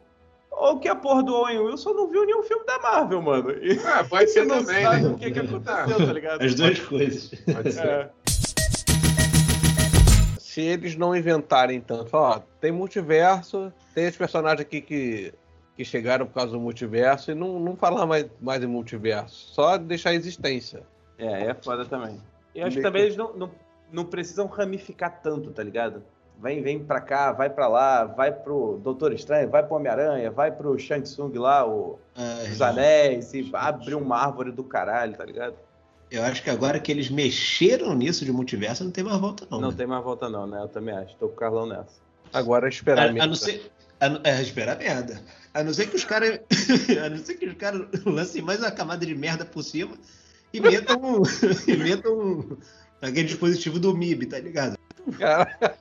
[0.52, 3.50] ou que a porra do Owen Wilson não viu nenhum filme da Marvel, mano.
[3.50, 5.08] E Ah, pode ser você não também, sabe né?
[5.08, 6.42] o que, que aconteceu, tá ligado?
[6.42, 7.30] As duas coisas.
[7.52, 7.86] Pode ser.
[7.86, 8.10] É.
[10.50, 15.32] Se eles não inventarem tanto, falar, ó, tem multiverso, tem esse personagem aqui que,
[15.76, 19.78] que chegaram por causa do multiverso e não, não falar mais, mais em multiverso, só
[19.78, 20.82] deixar a existência.
[21.16, 22.20] É, é foda também.
[22.52, 23.50] Eu acho que também eles não, não,
[23.92, 26.02] não precisam ramificar tanto, tá ligado?
[26.42, 30.50] Vem, vem pra cá, vai pra lá, vai pro Doutor Estranho, vai pro Homem-Aranha, vai
[30.50, 35.24] pro Shang Tsung lá, o, Ah, os Anéis, e abre uma árvore do caralho, tá
[35.24, 35.54] ligado?
[36.10, 39.60] Eu acho que agora que eles mexeram nisso de multiverso, não tem mais volta, não.
[39.60, 39.76] Não né?
[39.76, 40.60] tem mais volta não, né?
[40.60, 41.14] Eu também acho.
[41.16, 42.00] Tô com o Carlão nessa.
[42.32, 43.70] Agora esperar A, a não ser.
[44.00, 45.22] A, é, espera a merda.
[45.54, 46.40] A não ser que os caras.
[47.04, 49.96] a não ser que os caras lancem mais uma camada de merda por cima
[50.52, 51.22] e metam.
[51.68, 52.58] e metam
[53.00, 54.76] aquele dispositivo do MIB, tá ligado?
[55.18, 55.78] Cara,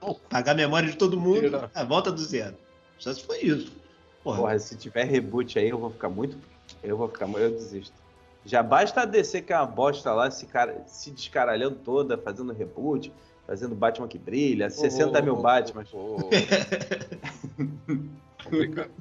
[0.28, 1.70] Pagar a memória de todo mundo, Tira.
[1.74, 2.56] a volta do zero.
[2.98, 3.72] Só se foi isso.
[4.22, 6.36] Porra, Porra, se tiver reboot aí, eu vou ficar muito.
[6.82, 7.28] Eu vou ficar.
[7.28, 8.03] Eu desisto.
[8.44, 12.52] Já basta a DC que é uma bosta lá, se, cara, se descaralhando toda, fazendo
[12.52, 13.12] reboot,
[13.46, 15.84] fazendo Batman que brilha, 60 mil Batman.
[18.44, 18.90] Complicado.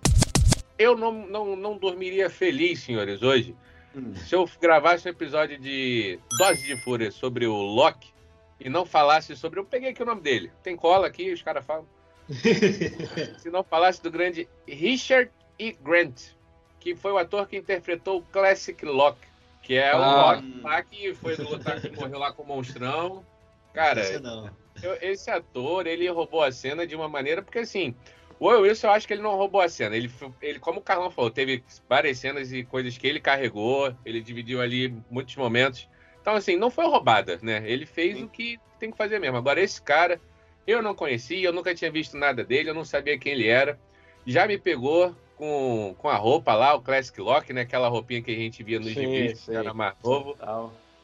[0.78, 3.56] Eu não, não, não dormiria feliz, senhores, hoje,
[3.96, 4.16] Hum.
[4.16, 8.12] se eu gravasse um episódio de Dose de Fúria sobre o Loki
[8.60, 9.60] e não falasse sobre.
[9.60, 10.52] Eu peguei aqui o nome dele.
[10.64, 11.86] Tem cola aqui, os caras falam.
[13.38, 15.30] se não falasse do grande Richard
[15.60, 15.74] E.
[15.74, 16.32] Grant,
[16.80, 19.28] que foi o ator que interpretou o Classic Loki,
[19.64, 20.34] que é o Ah.
[20.34, 23.26] Loki lá que foi do lutar que morreu lá com o monstrão.
[23.74, 24.52] Cara, Esse não.
[24.84, 27.96] eu- esse ator, ele roubou a cena de uma maneira, porque assim,
[28.40, 29.96] o Owen Wilson, eu acho que ele não roubou a cena.
[29.96, 33.96] Ele, foi- ele, como o Carlão falou, teve várias cenas e coisas que ele carregou,
[34.06, 35.90] ele dividiu ali muitos momentos.
[36.22, 37.64] Então, assim, não foi roubada, né?
[37.66, 38.24] Ele fez Sim.
[38.26, 39.38] o que tem que fazer mesmo.
[39.38, 40.22] Agora, esse cara,
[40.68, 43.80] eu não conhecia, eu nunca tinha visto nada dele, eu não sabia quem ele era.
[44.26, 47.62] Já me pegou com, com a roupa lá, o Classic Lock, né?
[47.62, 50.38] Aquela roupinha que a gente via nos gibis, era mais novo.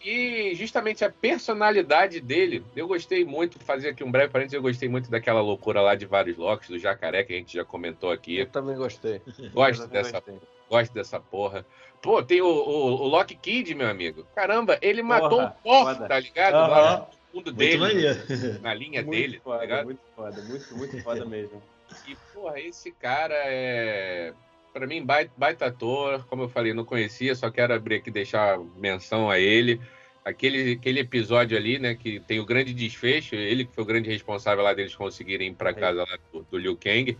[0.01, 4.87] E justamente a personalidade dele, eu gostei muito, fazer aqui um breve parênteses, eu gostei
[4.87, 8.37] muito daquela loucura lá de vários locks, do jacaré, que a gente já comentou aqui.
[8.37, 9.21] eu também gostei.
[9.53, 10.35] Gosto Eu dessa, gostei.
[10.69, 11.65] gosto dessa porra.
[12.01, 14.25] Pô, tem o, o, o Lock Kid, meu amigo.
[14.33, 16.53] Caramba, ele matou Porra, um porco, tá ligado?
[16.55, 16.69] Aham.
[16.69, 18.61] Lá, mundo Muito dele, maneiro.
[18.61, 19.83] na linha muito dele, tá foda, ligado?
[19.85, 21.61] muito foda, muito, muito foda mesmo.
[22.07, 24.33] E, porra, esse cara é.
[24.73, 26.25] Pra mim, baita, baita ator.
[26.27, 29.81] Como eu falei, não conhecia, só quero abrir aqui e deixar menção a ele.
[30.23, 34.09] Aquele, aquele episódio ali, né, que tem o grande desfecho, ele que foi o grande
[34.09, 37.17] responsável lá deles conseguirem ir pra casa lá do, do Liu Kang.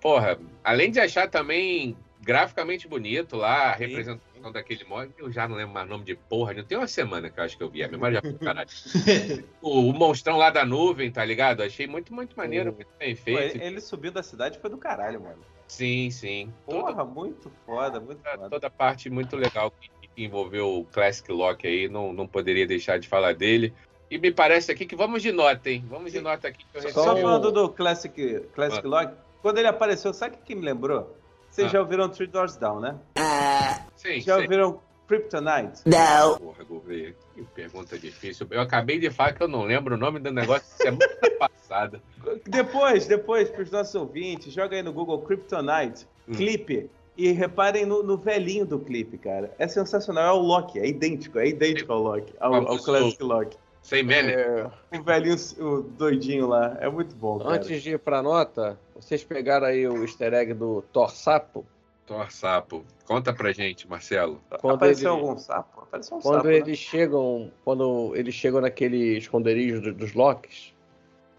[0.00, 1.96] Porra, além de achar também
[2.28, 6.52] graficamente bonito lá, a representação daquele modo, eu já não lembro mais nome de porra,
[6.52, 8.68] não tem uma semana que eu acho que eu vi, a memória já foi caralho.
[9.62, 11.62] o, o monstrão lá da nuvem, tá ligado?
[11.62, 13.56] Achei muito, muito maneiro, muito bem feito.
[13.56, 15.38] ele, ele subiu da cidade foi do caralho, mano.
[15.66, 16.52] Sim, sim.
[16.66, 18.50] Toda, Porra, muito foda, muito foda.
[18.50, 22.66] toda a parte muito legal que, que envolveu o Classic Lock aí, não, não poderia
[22.66, 23.72] deixar de falar dele.
[24.10, 25.82] E me parece aqui que vamos de nota, hein?
[25.88, 26.66] Vamos de nota aqui.
[26.72, 28.88] Que eu Só falando do Classic, Classic Ah.
[28.88, 31.16] Log, quando ele apareceu, sabe o que me lembrou?
[31.50, 31.70] Vocês Ah.
[31.70, 32.96] já ouviram Three Doors Down, né?
[33.96, 34.42] Sim, Já sim.
[34.42, 35.82] ouviram Kryptonite?
[36.38, 38.46] Porra, Gouveia, que pergunta difícil.
[38.50, 40.98] Eu acabei de falar que eu não lembro o nome do negócio semana
[41.38, 42.02] passada.
[42.46, 46.32] Depois, depois, para os nossos ouvintes, joga aí no Google Kryptonite, Hum.
[46.34, 49.52] clipe, e reparem no, no velhinho do clipe, cara.
[49.58, 53.56] É sensacional, é o Loki, é idêntico, é idêntico ao Loki, ao, ao Classic Loki.
[53.82, 54.70] Sem Manner.
[54.92, 57.50] É, O velhinho, o doidinho lá, é muito bom, cara.
[57.54, 61.64] antes de ir pra nota, vocês pegaram aí o easter egg do Thor Sapo?
[62.06, 62.84] Thor Sapo.
[63.06, 64.40] Conta pra gente, Marcelo.
[64.60, 65.82] Quando, Apareceu ele- algum sapo?
[65.82, 66.56] Apareceu um quando sapo, né?
[66.56, 70.74] eles chegam, quando eles chegam naquele esconderijo do- dos Locks,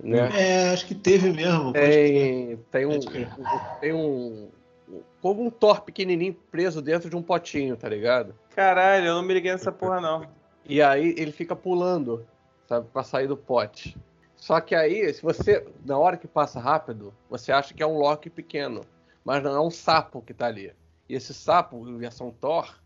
[0.02, 0.30] né?
[0.34, 1.74] É, acho que teve mesmo.
[1.74, 3.00] Tem, tem um,
[3.82, 4.50] tem um,
[5.22, 8.34] como um Thor pequenininho preso dentro de um potinho, tá ligado?
[8.56, 10.26] Caralho, eu não me liguei nessa porra, não.
[10.66, 12.28] E aí ele fica pulando,
[12.68, 13.98] sabe, pra sair do pote.
[14.36, 17.98] Só que aí, se você, na hora que passa rápido, você acha que é um
[17.98, 18.82] Loki pequeno,
[19.24, 20.74] mas não é um sapo que tá ali.
[21.10, 22.80] E esse sapo, em versão Thor,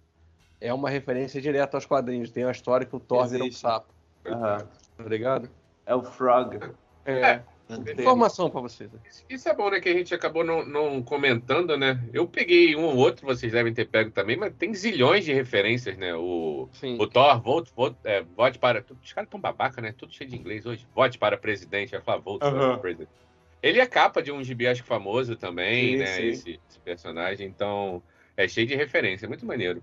[0.60, 2.32] é uma referência direta aos quadrinhos.
[2.32, 3.62] Tem uma história que o Thor vira um Existe.
[3.62, 3.94] sapo,
[4.26, 4.68] Aham.
[4.98, 5.50] tá ligado?
[5.86, 6.60] É o Frog.
[7.06, 8.90] É, informação pra vocês.
[9.30, 9.80] Isso- é bom, né?
[9.80, 12.04] Que a gente acabou não, não comentando, né?
[12.14, 15.98] Eu peguei um ou outro, vocês devem ter pego também, mas tem zilhões de referências,
[15.98, 16.14] né?
[16.16, 16.98] O, Sim.
[17.00, 18.84] o Thor, vote, vote, é, vote para.
[19.02, 19.94] Os caras tão babaca, né?
[19.98, 20.88] Tudo cheio de inglês hoje.
[20.94, 21.94] Vote para presidente.
[21.96, 22.70] Eu falar, vote Aham.
[22.72, 23.12] para presidente.
[23.62, 26.06] Ele é capa de um gibi, acho que famoso também, Sim, né?
[26.06, 26.28] sim.
[26.28, 27.48] Esse, esse personagem.
[27.48, 28.04] Então,
[28.36, 29.28] é cheio de referência.
[29.28, 29.82] Muito maneiro.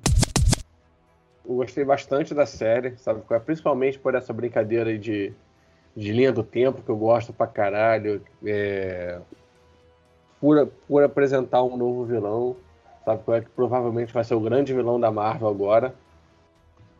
[1.45, 3.23] Eu gostei bastante da série, sabe?
[3.31, 3.39] é?
[3.39, 5.33] Principalmente por essa brincadeira aí de,
[5.97, 8.23] de linha do tempo, que eu gosto pra caralho.
[8.45, 9.21] É...
[10.41, 12.57] Por, por apresentar um novo vilão,
[13.05, 13.23] sabe?
[13.29, 13.41] é?
[13.43, 15.95] Que provavelmente vai ser o grande vilão da Marvel agora.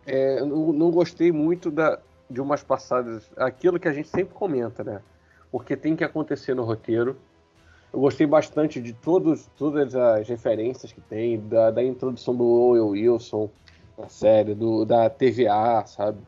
[0.07, 3.31] É, não, não gostei muito da, de umas passadas.
[3.37, 5.01] Aquilo que a gente sempre comenta, né?
[5.51, 7.17] Porque tem que acontecer no roteiro.
[7.93, 12.83] Eu gostei bastante de todos, todas as referências que tem, da, da introdução do Owen
[12.83, 13.51] Wilson
[13.99, 16.19] na série, do, da TVA, sabe?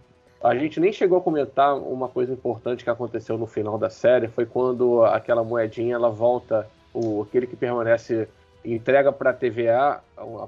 [0.42, 4.26] A gente nem chegou a comentar uma coisa importante que aconteceu no final da série,
[4.26, 8.28] foi quando aquela moedinha ela volta, o, aquele que permanece,
[8.64, 10.02] entrega para a TVA,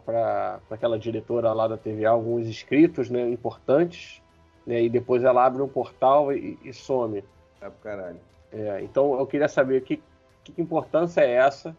[0.05, 4.21] para aquela diretora lá da TVA, alguns escritos né, importantes,
[4.67, 7.23] né, e depois ela abre um portal e, e some.
[7.61, 8.19] É pro caralho.
[8.53, 10.03] É, então eu queria saber que,
[10.43, 11.77] que importância é essa?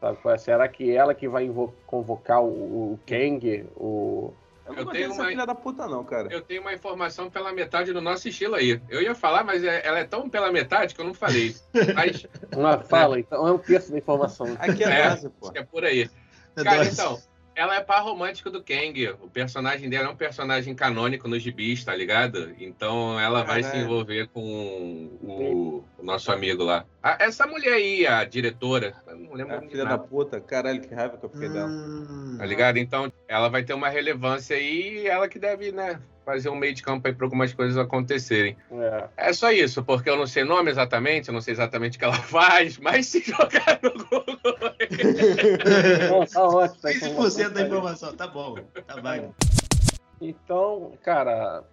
[0.00, 0.16] Sabe?
[0.22, 0.38] qual é?
[0.38, 1.50] Será que ela que vai
[1.86, 4.32] convocar o, o Kang, o,
[4.68, 6.28] Eu não Eu tenho uma- filha da puta, não, cara.
[6.30, 8.80] Eu tenho uma informação pela metade do nosso estilo aí.
[8.88, 11.54] Eu ia falar, mas é- ela é tão pela metade que eu não falei.
[11.94, 14.46] Mas Uma fala, então é um terço da informação.
[14.58, 15.08] Aqui é, É.
[15.08, 15.46] base, pô.
[15.46, 16.10] acho que é por aí.
[16.56, 16.92] É Cara, dois.
[16.92, 17.18] então,
[17.58, 19.08] ela é par romântico do Kang.
[19.20, 22.54] O personagem dela é um personagem canônico nos gibis, tá ligado?
[22.60, 26.84] Então ela vai se envolver com o, o nosso amigo lá.
[27.02, 29.90] Ah, essa mulher aí, a diretora, eu não lembro É o a nome filha da
[29.90, 30.40] nada, puta.
[30.40, 31.68] Caralho, que raiva que eu fiquei dela.
[31.68, 32.36] Hum.
[32.38, 32.76] tá ligado?
[32.76, 36.74] Então ela vai ter uma relevância aí e ela que deve, né, fazer um meio
[36.74, 38.54] de campo aí para algumas coisas acontecerem.
[38.70, 39.08] É.
[39.16, 41.98] É só isso, porque eu não sei o nome exatamente, eu não sei exatamente o
[41.98, 44.26] que ela faz, mas se jogar no Google.
[46.10, 46.80] Não, tá ótimo.
[46.82, 48.56] Tá 15% da informação, tá bom,
[48.86, 49.34] tá válido.
[50.20, 51.64] Então, cara,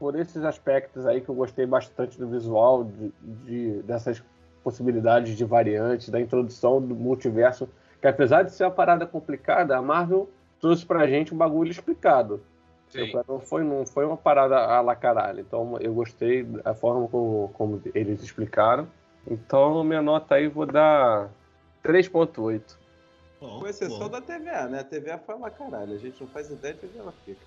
[0.00, 3.12] por esses aspectos aí que eu gostei bastante do visual, de,
[3.44, 4.20] de- dessas
[4.64, 7.68] possibilidades de variantes, da introdução do multiverso,
[8.00, 10.28] que apesar de ser uma parada complicada, a Marvel
[10.60, 12.42] trouxe pra gente um bagulho explicado.
[12.90, 13.12] Sim.
[13.28, 15.40] Não foi, não foi uma parada a la caralho.
[15.40, 18.86] Então eu gostei da forma como, como eles explicaram.
[19.26, 21.30] Então minha nota aí vou dar
[21.84, 22.60] 3.8.
[23.40, 24.08] Bom, Com exceção bom.
[24.08, 24.80] da TVA, né?
[24.80, 25.94] A TVA foi lá caralho.
[25.94, 27.40] A gente não faz ideia de onde ela fica.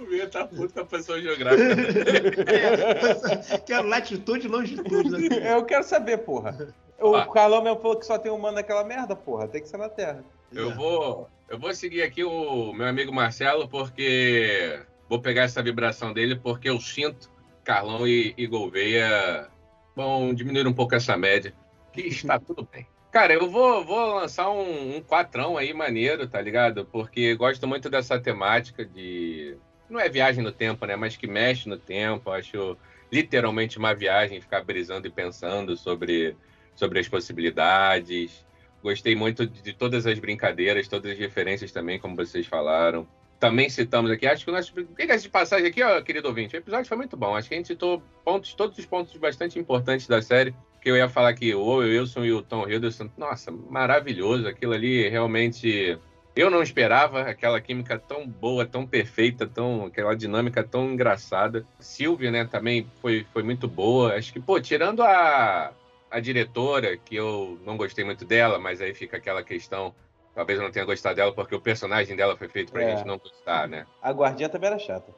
[0.00, 1.76] O Via tá puto com a pessoa geográfica.
[3.66, 5.28] Quero latitude e longitude.
[5.28, 5.54] Né?
[5.54, 6.72] Eu quero saber, porra.
[7.00, 7.26] O Ah.
[7.26, 9.48] Carlão mesmo falou que só tem humano naquela merda, porra.
[9.48, 10.24] Tem que ser na Terra.
[10.54, 16.12] Eu vou, eu vou seguir aqui o meu amigo Marcelo, porque vou pegar essa vibração
[16.12, 17.30] dele, porque eu sinto
[17.64, 19.48] Carlão e, e Gouveia
[19.94, 21.54] vão diminuir um pouco essa média,
[21.92, 22.86] que está tudo bem.
[23.10, 26.86] Cara, eu vou, vou lançar um, um quatrão aí maneiro, tá ligado?
[26.86, 29.54] Porque gosto muito dessa temática de.
[29.88, 30.96] Não é viagem no tempo, né?
[30.96, 32.30] Mas que mexe no tempo.
[32.30, 32.74] Acho
[33.12, 36.34] literalmente uma viagem ficar brisando e pensando sobre,
[36.74, 38.46] sobre as possibilidades.
[38.82, 43.06] Gostei muito de, todas as brincadeiras, todas as referências também, como vocês falaram
[43.42, 44.24] também citamos aqui.
[44.24, 44.72] Acho que o nosso.
[44.96, 46.54] Diga de passagem aqui, ó, querido ouvinte.
[46.54, 47.34] O episódio foi muito bom.
[47.34, 50.54] Acho que a gente citou pontos, todos os pontos bastante importantes da série.
[50.80, 54.46] Que eu ia falar que o Wilson e o Tom Hiddleston, nossa, maravilhoso.
[54.46, 55.98] Aquilo ali realmente.
[56.36, 61.66] Eu não esperava aquela química tão boa, tão perfeita, tão aquela dinâmica tão engraçada.
[61.80, 64.14] Silvia, né, também foi, foi muito boa.
[64.14, 65.72] Acho que, pô, tirando a,
[66.12, 69.94] a diretora, que eu não gostei muito dela, mas aí fica aquela questão
[70.34, 72.96] Talvez eu não tenha gostado dela porque o personagem dela foi feito pra é.
[72.96, 73.86] gente não gostar, né?
[74.00, 75.12] A guardinha também era chata.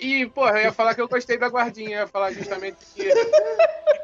[0.00, 3.08] E, porra, eu ia falar que eu gostei da guardinha, eu ia falar justamente que,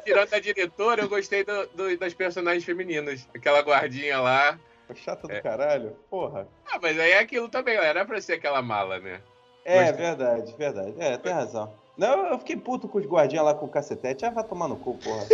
[0.04, 3.28] tirando a diretora, eu gostei do, do, das personagens femininas.
[3.34, 4.58] Aquela guardinha lá.
[4.94, 5.40] Chata do é.
[5.40, 6.46] caralho, porra.
[6.66, 9.20] Ah, mas aí é aquilo também, era pra ser aquela mala, né?
[9.64, 10.04] É, gostei.
[10.04, 10.94] verdade, verdade.
[10.98, 11.72] É, tem razão.
[11.96, 14.24] Não, eu fiquei puto com os guardinhas lá com o cacetete.
[14.24, 15.26] Ah, vai tomar no cu, porra.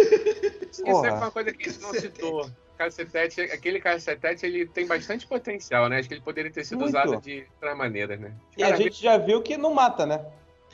[0.70, 2.50] Isso é uma coisa que a gente não citou
[2.80, 5.98] cacetete, aquele cacetete, ele tem bastante potencial, né?
[5.98, 6.96] Acho que ele poderia ter sido Muito.
[6.96, 8.32] usado de outras maneiras, né?
[8.56, 10.24] E a gente já viu que não mata, né?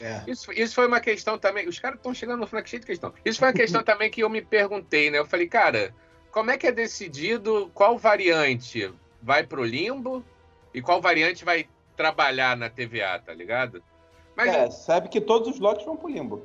[0.01, 0.23] É.
[0.27, 1.67] Isso, isso foi uma questão também.
[1.67, 3.13] Os caras estão chegando no final cheio de questão.
[3.25, 5.19] Isso foi uma questão também que eu me perguntei, né?
[5.19, 5.93] Eu falei, cara,
[6.31, 10.25] como é que é decidido qual variante vai pro limbo
[10.73, 11.67] e qual variante vai
[11.97, 13.83] trabalhar na TVA, tá ligado?
[14.37, 16.43] Mas é, sabe que todos os lotes vão pro limbo.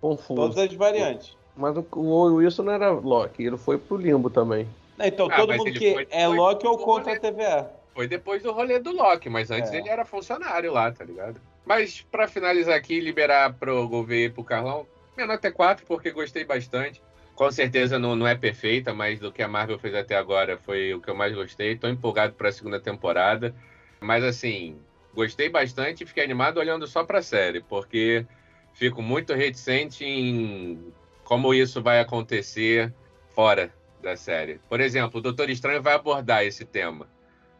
[0.00, 0.34] Confuso.
[0.34, 1.36] Todas as variantes.
[1.56, 4.68] Mas o, o Wilson não era Loki, ele foi pro limbo também.
[4.98, 7.70] Então, ah, todo mundo que é Loki ou contra a TVA.
[7.94, 9.78] Foi depois do rolê do Loki, mas antes é.
[9.78, 11.40] ele era funcionário lá, tá ligado?
[11.64, 14.86] Mas para finalizar aqui, liberar pro Gouveia e pro Carlão,
[15.16, 17.02] minha nota é 4, porque gostei bastante.
[17.34, 20.94] Com certeza não, não é perfeita, mas do que a Marvel fez até agora foi
[20.94, 21.76] o que eu mais gostei.
[21.76, 23.54] Tô empolgado para a segunda temporada.
[24.00, 24.76] Mas assim,
[25.18, 28.24] gostei bastante e fiquei animado olhando só pra série, porque
[28.72, 30.92] fico muito reticente em
[31.24, 32.94] como isso vai acontecer
[33.34, 34.60] fora da série.
[34.68, 37.08] Por exemplo, o Doutor Estranho vai abordar esse tema.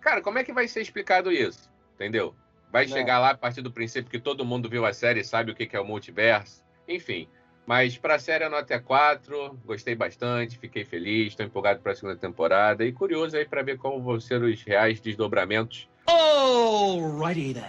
[0.01, 1.69] Cara, como é que vai ser explicado isso?
[1.97, 2.33] Entendeu?
[2.71, 2.93] Vai Não.
[2.93, 5.55] chegar lá a partir do princípio que todo mundo viu a série e sabe o
[5.55, 6.63] que é o multiverso.
[6.87, 7.29] Enfim.
[7.67, 11.91] Mas para a série a nota é 4, gostei bastante, fiquei feliz, estou empolgado para
[11.93, 15.89] a segunda temporada e curioso aí para ver como vão ser os reais desdobramentos.
[16.09, 17.65] Alrighty then.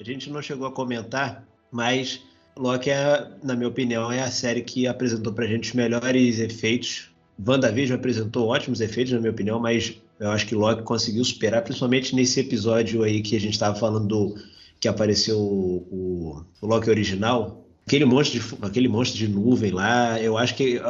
[0.00, 2.20] A gente não chegou a comentar, mas
[2.56, 7.10] Loki, é, na minha opinião, é a série que apresentou pra gente os melhores efeitos.
[7.46, 12.14] WandaVision apresentou ótimos efeitos, na minha opinião, mas eu acho que Loki conseguiu superar, principalmente
[12.14, 14.34] nesse episódio aí que a gente estava falando do
[14.80, 17.64] que apareceu o, o, Loki original.
[17.86, 20.80] Aquele monstro, de, aquele monstro de nuvem lá, eu acho que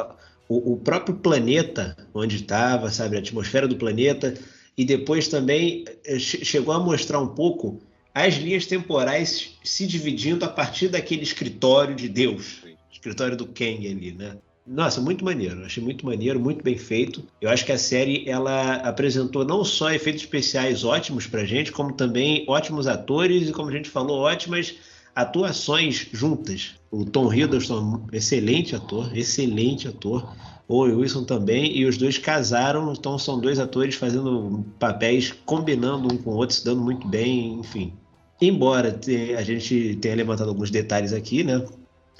[0.49, 4.34] o, o próprio planeta onde estava, sabe, a atmosfera do planeta,
[4.77, 7.81] e depois também eh, chegou a mostrar um pouco
[8.14, 14.12] as linhas temporais se dividindo a partir daquele escritório de Deus, escritório do Kang ali,
[14.12, 14.37] né?
[14.66, 15.64] Nossa, muito maneiro.
[15.64, 17.22] Achei muito maneiro, muito bem feito.
[17.41, 21.93] Eu acho que a série ela apresentou não só efeitos especiais ótimos pra gente, como
[21.93, 24.74] também ótimos atores e, como a gente falou, ótimas
[25.14, 26.74] atuações juntas.
[26.91, 30.35] O Tom Hiddleston, excelente ator, excelente ator.
[30.69, 36.19] O Wilson também, e os dois casaram, então são dois atores fazendo papéis, combinando um
[36.19, 37.93] com o outro, se dando muito bem, enfim.
[38.41, 38.99] Embora
[39.39, 41.64] a gente tenha levantado alguns detalhes aqui, né?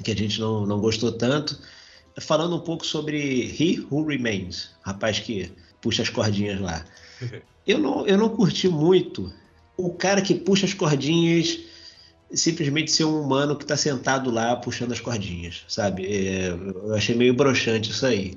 [0.03, 1.59] Que a gente não, não gostou tanto.
[2.21, 6.85] Falando um pouco sobre He Who Remains, rapaz que puxa as cordinhas lá.
[7.67, 9.33] Eu não, eu não curti muito
[9.77, 11.59] o cara que puxa as cordinhas
[12.33, 16.07] simplesmente ser um humano que está sentado lá puxando as cordinhas, sabe?
[16.07, 18.37] É, eu achei meio broxante isso aí.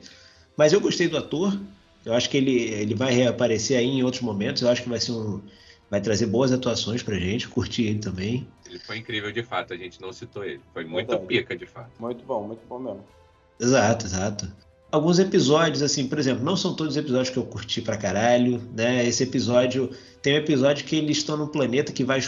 [0.55, 1.57] Mas eu gostei do ator.
[2.05, 4.61] Eu acho que ele, ele vai reaparecer aí em outros momentos.
[4.61, 5.41] Eu acho que vai ser um,
[5.89, 8.47] vai trazer boas atuações pra gente, curti ele também.
[8.67, 10.61] Ele foi incrível de fato, a gente não citou ele.
[10.73, 11.27] Foi muito Verdade.
[11.27, 11.91] pica de fato.
[11.99, 13.03] Muito bom, muito bom mesmo.
[13.59, 14.51] Exato, exato.
[14.91, 18.61] Alguns episódios, assim, por exemplo, não são todos os episódios que eu curti pra caralho,
[18.75, 19.05] né?
[19.05, 19.91] Esse episódio.
[20.21, 22.21] Tem um episódio que eles estão num planeta que vai,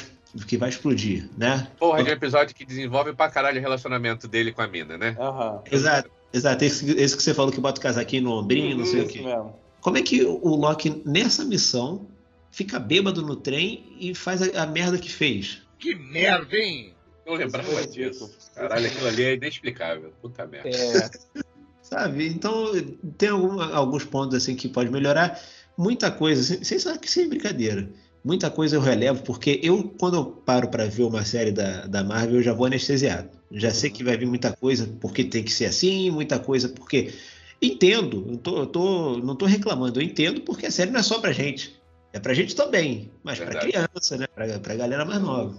[0.47, 1.67] que vai explodir, né?
[1.77, 5.15] Porra, de um episódio que desenvolve pra caralho o relacionamento dele com a mina, né?
[5.19, 5.61] Uhum.
[5.71, 6.63] Exato, exato.
[6.63, 9.21] Esse, esse, que você falou que bota o casaquinho no ombrinho, não sei o quê.
[9.21, 9.55] Mesmo.
[9.81, 12.07] Como é que o Loki, nessa missão,
[12.51, 15.61] fica bêbado no trem e faz a, a merda que fez.
[15.79, 16.93] Que merda, hein?
[17.25, 18.31] Não lembrava disso.
[18.53, 20.13] Caralho, aquilo ali é inexplicável.
[20.21, 20.69] Puta merda.
[20.69, 21.09] É.
[21.81, 22.27] Sabe?
[22.27, 22.71] Então,
[23.17, 25.41] tem algum, alguns pontos assim que pode melhorar.
[25.77, 27.89] Muita coisa, sem, sem, sem brincadeira.
[28.23, 32.03] Muita coisa eu relevo, porque eu, quando eu paro para ver uma série da, da
[32.03, 33.29] Marvel, eu já vou anestesiado.
[33.51, 37.13] Já sei que vai vir muita coisa porque tem que ser assim, muita coisa porque.
[37.61, 41.03] Entendo, eu tô, eu tô, não tô reclamando, eu entendo porque a série não é
[41.03, 41.79] só pra gente.
[42.11, 43.71] É pra gente também, mas pra Verdade.
[43.71, 44.25] criança, né?
[44.33, 45.55] Pra, pra galera mais nova.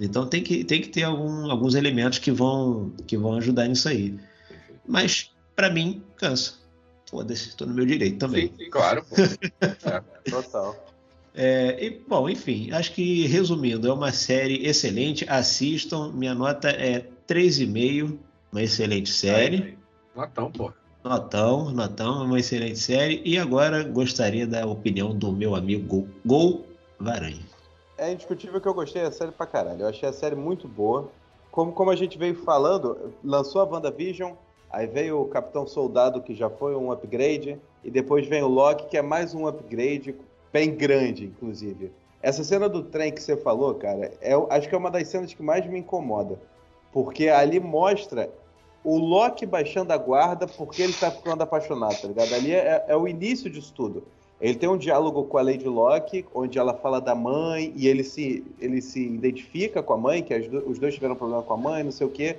[0.00, 3.88] Então tem que, tem que ter algum- alguns elementos que vão, que vão ajudar nisso
[3.88, 4.18] aí.
[4.86, 6.54] Mas, pra mim, cansa.
[7.08, 8.48] Foda-se, tô no meu direito também.
[8.48, 9.14] Sim, sim, claro, pô.
[10.30, 10.87] Total.
[11.34, 15.24] É, e, bom, enfim, acho que resumindo, é uma série excelente.
[15.28, 18.18] Assistam, minha nota é 3,5,
[18.50, 19.78] uma excelente série.
[20.14, 20.72] Notão, pô.
[21.04, 23.22] Notão, notão, uma excelente série.
[23.24, 26.66] E agora gostaria da opinião do meu amigo Gol, Gol
[26.98, 27.46] Varanha.
[27.96, 29.82] É indiscutível que eu gostei da série pra caralho.
[29.82, 31.10] Eu achei a série muito boa.
[31.50, 34.32] Como, como a gente veio falando, lançou a WandaVision,
[34.70, 38.88] aí veio o Capitão Soldado, que já foi um upgrade, e depois vem o Loki,
[38.88, 40.14] que é mais um upgrade,
[40.52, 41.92] bem grande, inclusive.
[42.22, 45.32] Essa cena do trem que você falou, cara, é, acho que é uma das cenas
[45.32, 46.38] que mais me incomoda.
[46.92, 48.30] Porque ali mostra
[48.82, 52.34] o Loki baixando a guarda porque ele tá ficando apaixonado, tá ligado?
[52.34, 54.02] Ali é, é o início disso tudo.
[54.40, 58.04] Ele tem um diálogo com a Lady Locke, onde ela fala da mãe e ele
[58.04, 61.56] se, ele se identifica com a mãe, que do- os dois tiveram problema com a
[61.56, 62.36] mãe, não sei o quê.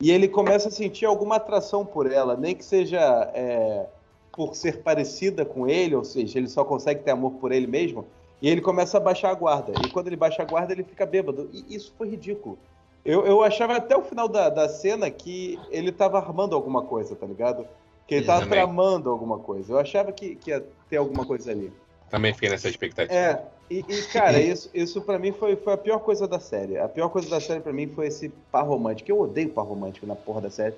[0.00, 3.86] E ele começa a sentir alguma atração por ela, nem que seja é,
[4.34, 8.06] por ser parecida com ele, ou seja, ele só consegue ter amor por ele mesmo.
[8.40, 9.72] E ele começa a baixar a guarda.
[9.86, 11.48] E quando ele baixa a guarda, ele fica bêbado.
[11.52, 12.58] E isso foi ridículo.
[13.04, 17.14] Eu, eu achava até o final da, da cena que ele tava armando alguma coisa,
[17.14, 17.66] tá ligado?
[18.06, 18.58] Que ele Eu tava também.
[18.58, 19.72] tramando alguma coisa.
[19.72, 21.72] Eu achava que, que ia ter alguma coisa ali.
[22.10, 23.14] Também fiquei nessa expectativa.
[23.14, 26.78] É, e, e, cara, isso, isso pra mim foi, foi a pior coisa da série.
[26.78, 29.10] A pior coisa da série pra mim foi esse par romântico.
[29.10, 30.74] Eu odeio par romântico na porra da série.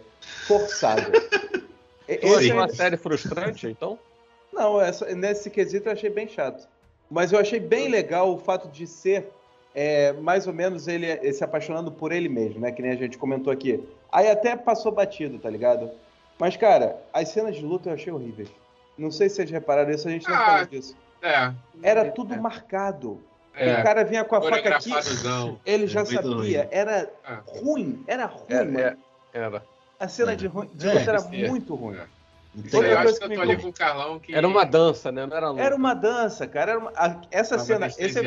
[0.46, 1.02] Forçado.
[2.09, 3.98] E- Tu esse- achou uma série frustrante, então?
[4.52, 6.68] não, essa- nesse quesito eu achei bem chato.
[7.11, 9.28] Mas eu achei bem legal o fato de ser
[9.76, 12.70] é, mais ou menos ele eh, se apaixonando por ele mesmo, né?
[12.70, 13.82] Que nem a gente comentou aqui.
[14.12, 15.90] Aí até passou batido, tá ligado?
[16.38, 18.48] Mas, cara, as cenas de luta eu achei horríveis.
[18.96, 20.96] Não sei se vocês repararam isso, a gente não Ah, falou disso.
[21.20, 21.52] É.
[21.82, 23.20] Era tudo marcado.
[23.52, 23.80] É.
[23.80, 24.90] O cara vinha com a faca aqui,
[25.66, 26.20] ele já sabia.
[26.30, 26.55] ruim.
[26.70, 27.11] Era
[27.46, 28.78] ruim, era ruim, É, mano.
[28.78, 28.96] é,
[29.32, 29.62] era.
[30.05, 30.36] A cena É.
[30.36, 31.48] de, ruim, de É, luta era esse é.
[31.48, 31.96] muito ruim.
[31.96, 32.05] É.
[32.57, 34.32] Então, eu acho que que eu tô me ali com o Carlão que.
[34.32, 35.26] Era uma dança, né?
[35.26, 35.62] Não era luta.
[35.62, 36.70] Era uma dança, cara.
[36.72, 36.92] Era uma-
[37.32, 38.20] essa Tava cena, esse,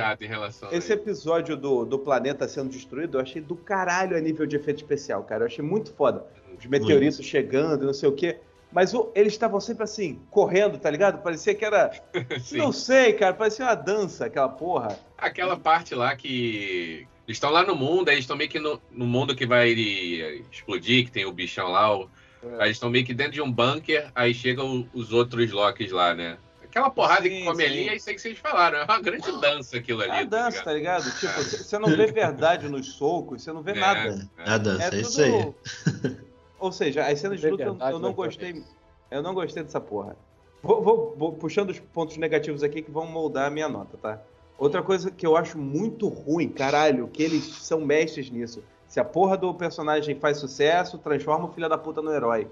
[0.73, 4.77] esse episódio do, do planeta sendo destruído, eu achei do caralho a nível de efeito
[4.77, 5.43] especial, cara.
[5.43, 6.25] Eu achei muito foda.
[6.59, 8.37] Os meteoritos chegando, não sei o quê.
[8.69, 11.21] Mas o- eles estavam sempre assim, correndo, tá ligado?
[11.23, 11.89] Parecia que era.
[12.51, 13.33] Não sei, cara.
[13.33, 14.99] Parecia uma dança, aquela porra.
[15.17, 17.07] Aquela parte lá que.
[17.27, 19.69] Eles estão lá no mundo, aí eles estão meio que no, no mundo que vai
[20.51, 21.95] explodir, que tem o bichão lá.
[21.97, 22.09] o-
[22.43, 22.47] É.
[22.55, 26.13] Aí eles estão meio que dentro de um bunker, aí chegam os outros Locks lá,
[26.13, 26.37] né?
[26.63, 27.69] Aquela porrada Sim, que come sim.
[27.69, 28.77] ali, é isso aí que vocês falaram.
[28.79, 30.11] É uma grande dança aquilo ali.
[30.11, 31.03] É dança, tá ligado?
[31.19, 34.29] Tipo, c- você não vê verdade nos socos, você não vê É, nada.
[34.37, 34.49] é.
[34.49, 35.31] a dança, é É isso aí.
[35.31, 35.55] tudo.
[36.59, 38.63] Ou seja, as cenas de luta eu, não gostei.
[39.11, 40.15] Eu não gostei dessa porra.
[40.61, 44.21] Vou, vou- vou puxando os pontos negativos aqui que vão moldar a minha nota, tá?
[44.57, 48.63] Outra coisa que eu acho muito ruim, caralho, que eles são mestres nisso.
[48.87, 52.47] Se a porra do personagem faz sucesso, transforma o filho da puta no herói.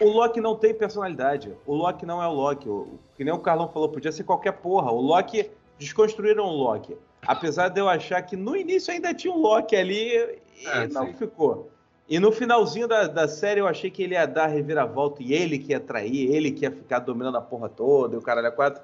[0.00, 1.52] O Loki não tem personalidade.
[1.66, 2.68] O Loki não é o Loki.
[2.68, 4.90] O, que nem o Carlão falou, podia ser qualquer porra.
[4.90, 5.50] O Loki.
[5.78, 6.96] Desconstruíram o Loki.
[7.24, 11.06] Apesar de eu achar que no início ainda tinha um Loki ali e É, não
[11.06, 11.12] sim.
[11.14, 11.70] ficou.
[12.08, 15.32] E no finalzinho da, da série eu achei que ele ia dar a reviravolta e
[15.32, 18.48] ele que ia trair, ele que ia ficar dominando a porra toda e o caralho
[18.48, 18.82] a quatro.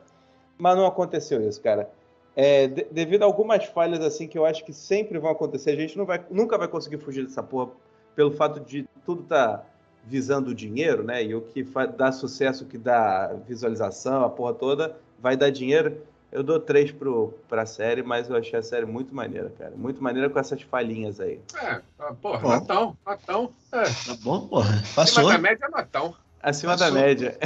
[0.59, 1.91] Mas não aconteceu isso, cara.
[2.37, 5.77] É, de- devido a algumas falhas assim que eu acho que sempre vão acontecer, a
[5.77, 7.71] gente não vai, nunca vai conseguir fugir dessa porra
[8.17, 9.63] pelo fato de tudo tá
[10.05, 11.25] visando o dinheiro, né?
[11.25, 11.63] E o que
[11.97, 15.97] dá sucesso, o que dá visualização, a porra toda, vai dar dinheiro.
[16.31, 19.73] Eu dou três pro, pra série, mas eu achei a série muito maneira, cara.
[19.77, 21.41] Muito maneira com essas falhinhas aí.
[21.63, 22.49] É, ah, porra, Bom.
[22.49, 23.51] Natão, Natão.
[23.73, 23.83] É.
[23.85, 24.75] Tá bom, porra.
[24.79, 25.29] Acima Passou.
[25.29, 26.15] da média é Natão.
[26.43, 26.93] Acima Passou.
[26.93, 27.39] da média.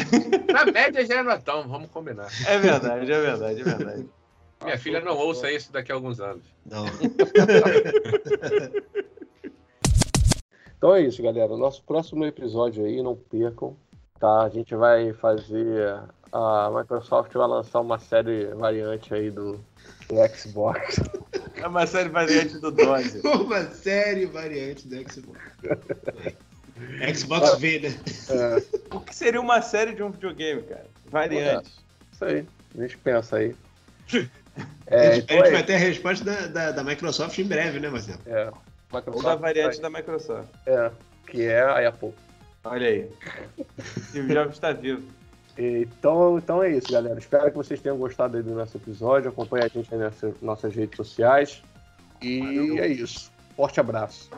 [0.53, 2.29] Na média já é Natão, vamos combinar.
[2.47, 4.07] É verdade, é verdade, é verdade.
[4.65, 6.45] Minha filha não ouça isso daqui a alguns anos.
[6.67, 6.85] Não.
[10.79, 11.57] Então é isso, galera.
[11.57, 13.77] Nosso próximo episódio aí, não percam.
[14.19, 14.43] Tá?
[14.45, 16.01] A gente vai fazer.
[16.31, 19.55] A Microsoft vai lançar uma série variante aí do,
[20.09, 21.01] do Xbox.
[21.57, 23.21] É uma série variante do Dose.
[23.27, 25.41] Uma série variante do Xbox.
[27.17, 27.89] Xbox V, né?
[28.31, 30.87] É, O que seria uma série de um videogame, cara?
[31.07, 31.73] Variante.
[32.13, 32.47] isso aí.
[32.77, 33.57] A gente pensa aí.
[34.91, 37.39] A É, gente, então a gente é, vai ter a resposta da, da, da Microsoft
[37.39, 38.21] em breve, né, Marcelo?
[38.27, 40.49] é, Ou Microsoft da variante da Microsoft.
[40.67, 40.91] É,
[41.27, 42.13] que é a Apple.
[42.65, 43.11] Olha aí.
[44.09, 45.03] Steve Jobs está vivo.
[45.57, 47.19] Então, então é isso, galera.
[47.19, 49.29] Espero que vocês tenham gostado aí do nosso episódio.
[49.31, 51.63] Acompanhe a gente aí nas nossas redes sociais.
[52.23, 52.79] E Valeu.
[52.79, 53.31] é isso.
[53.57, 54.31] Forte abraço.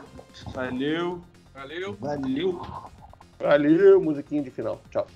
[0.55, 1.21] Valeu.
[1.55, 1.97] Valeu.
[2.01, 2.63] Valeu.
[3.39, 4.81] Valeu, musiquinha de final.
[4.91, 5.07] Tchau.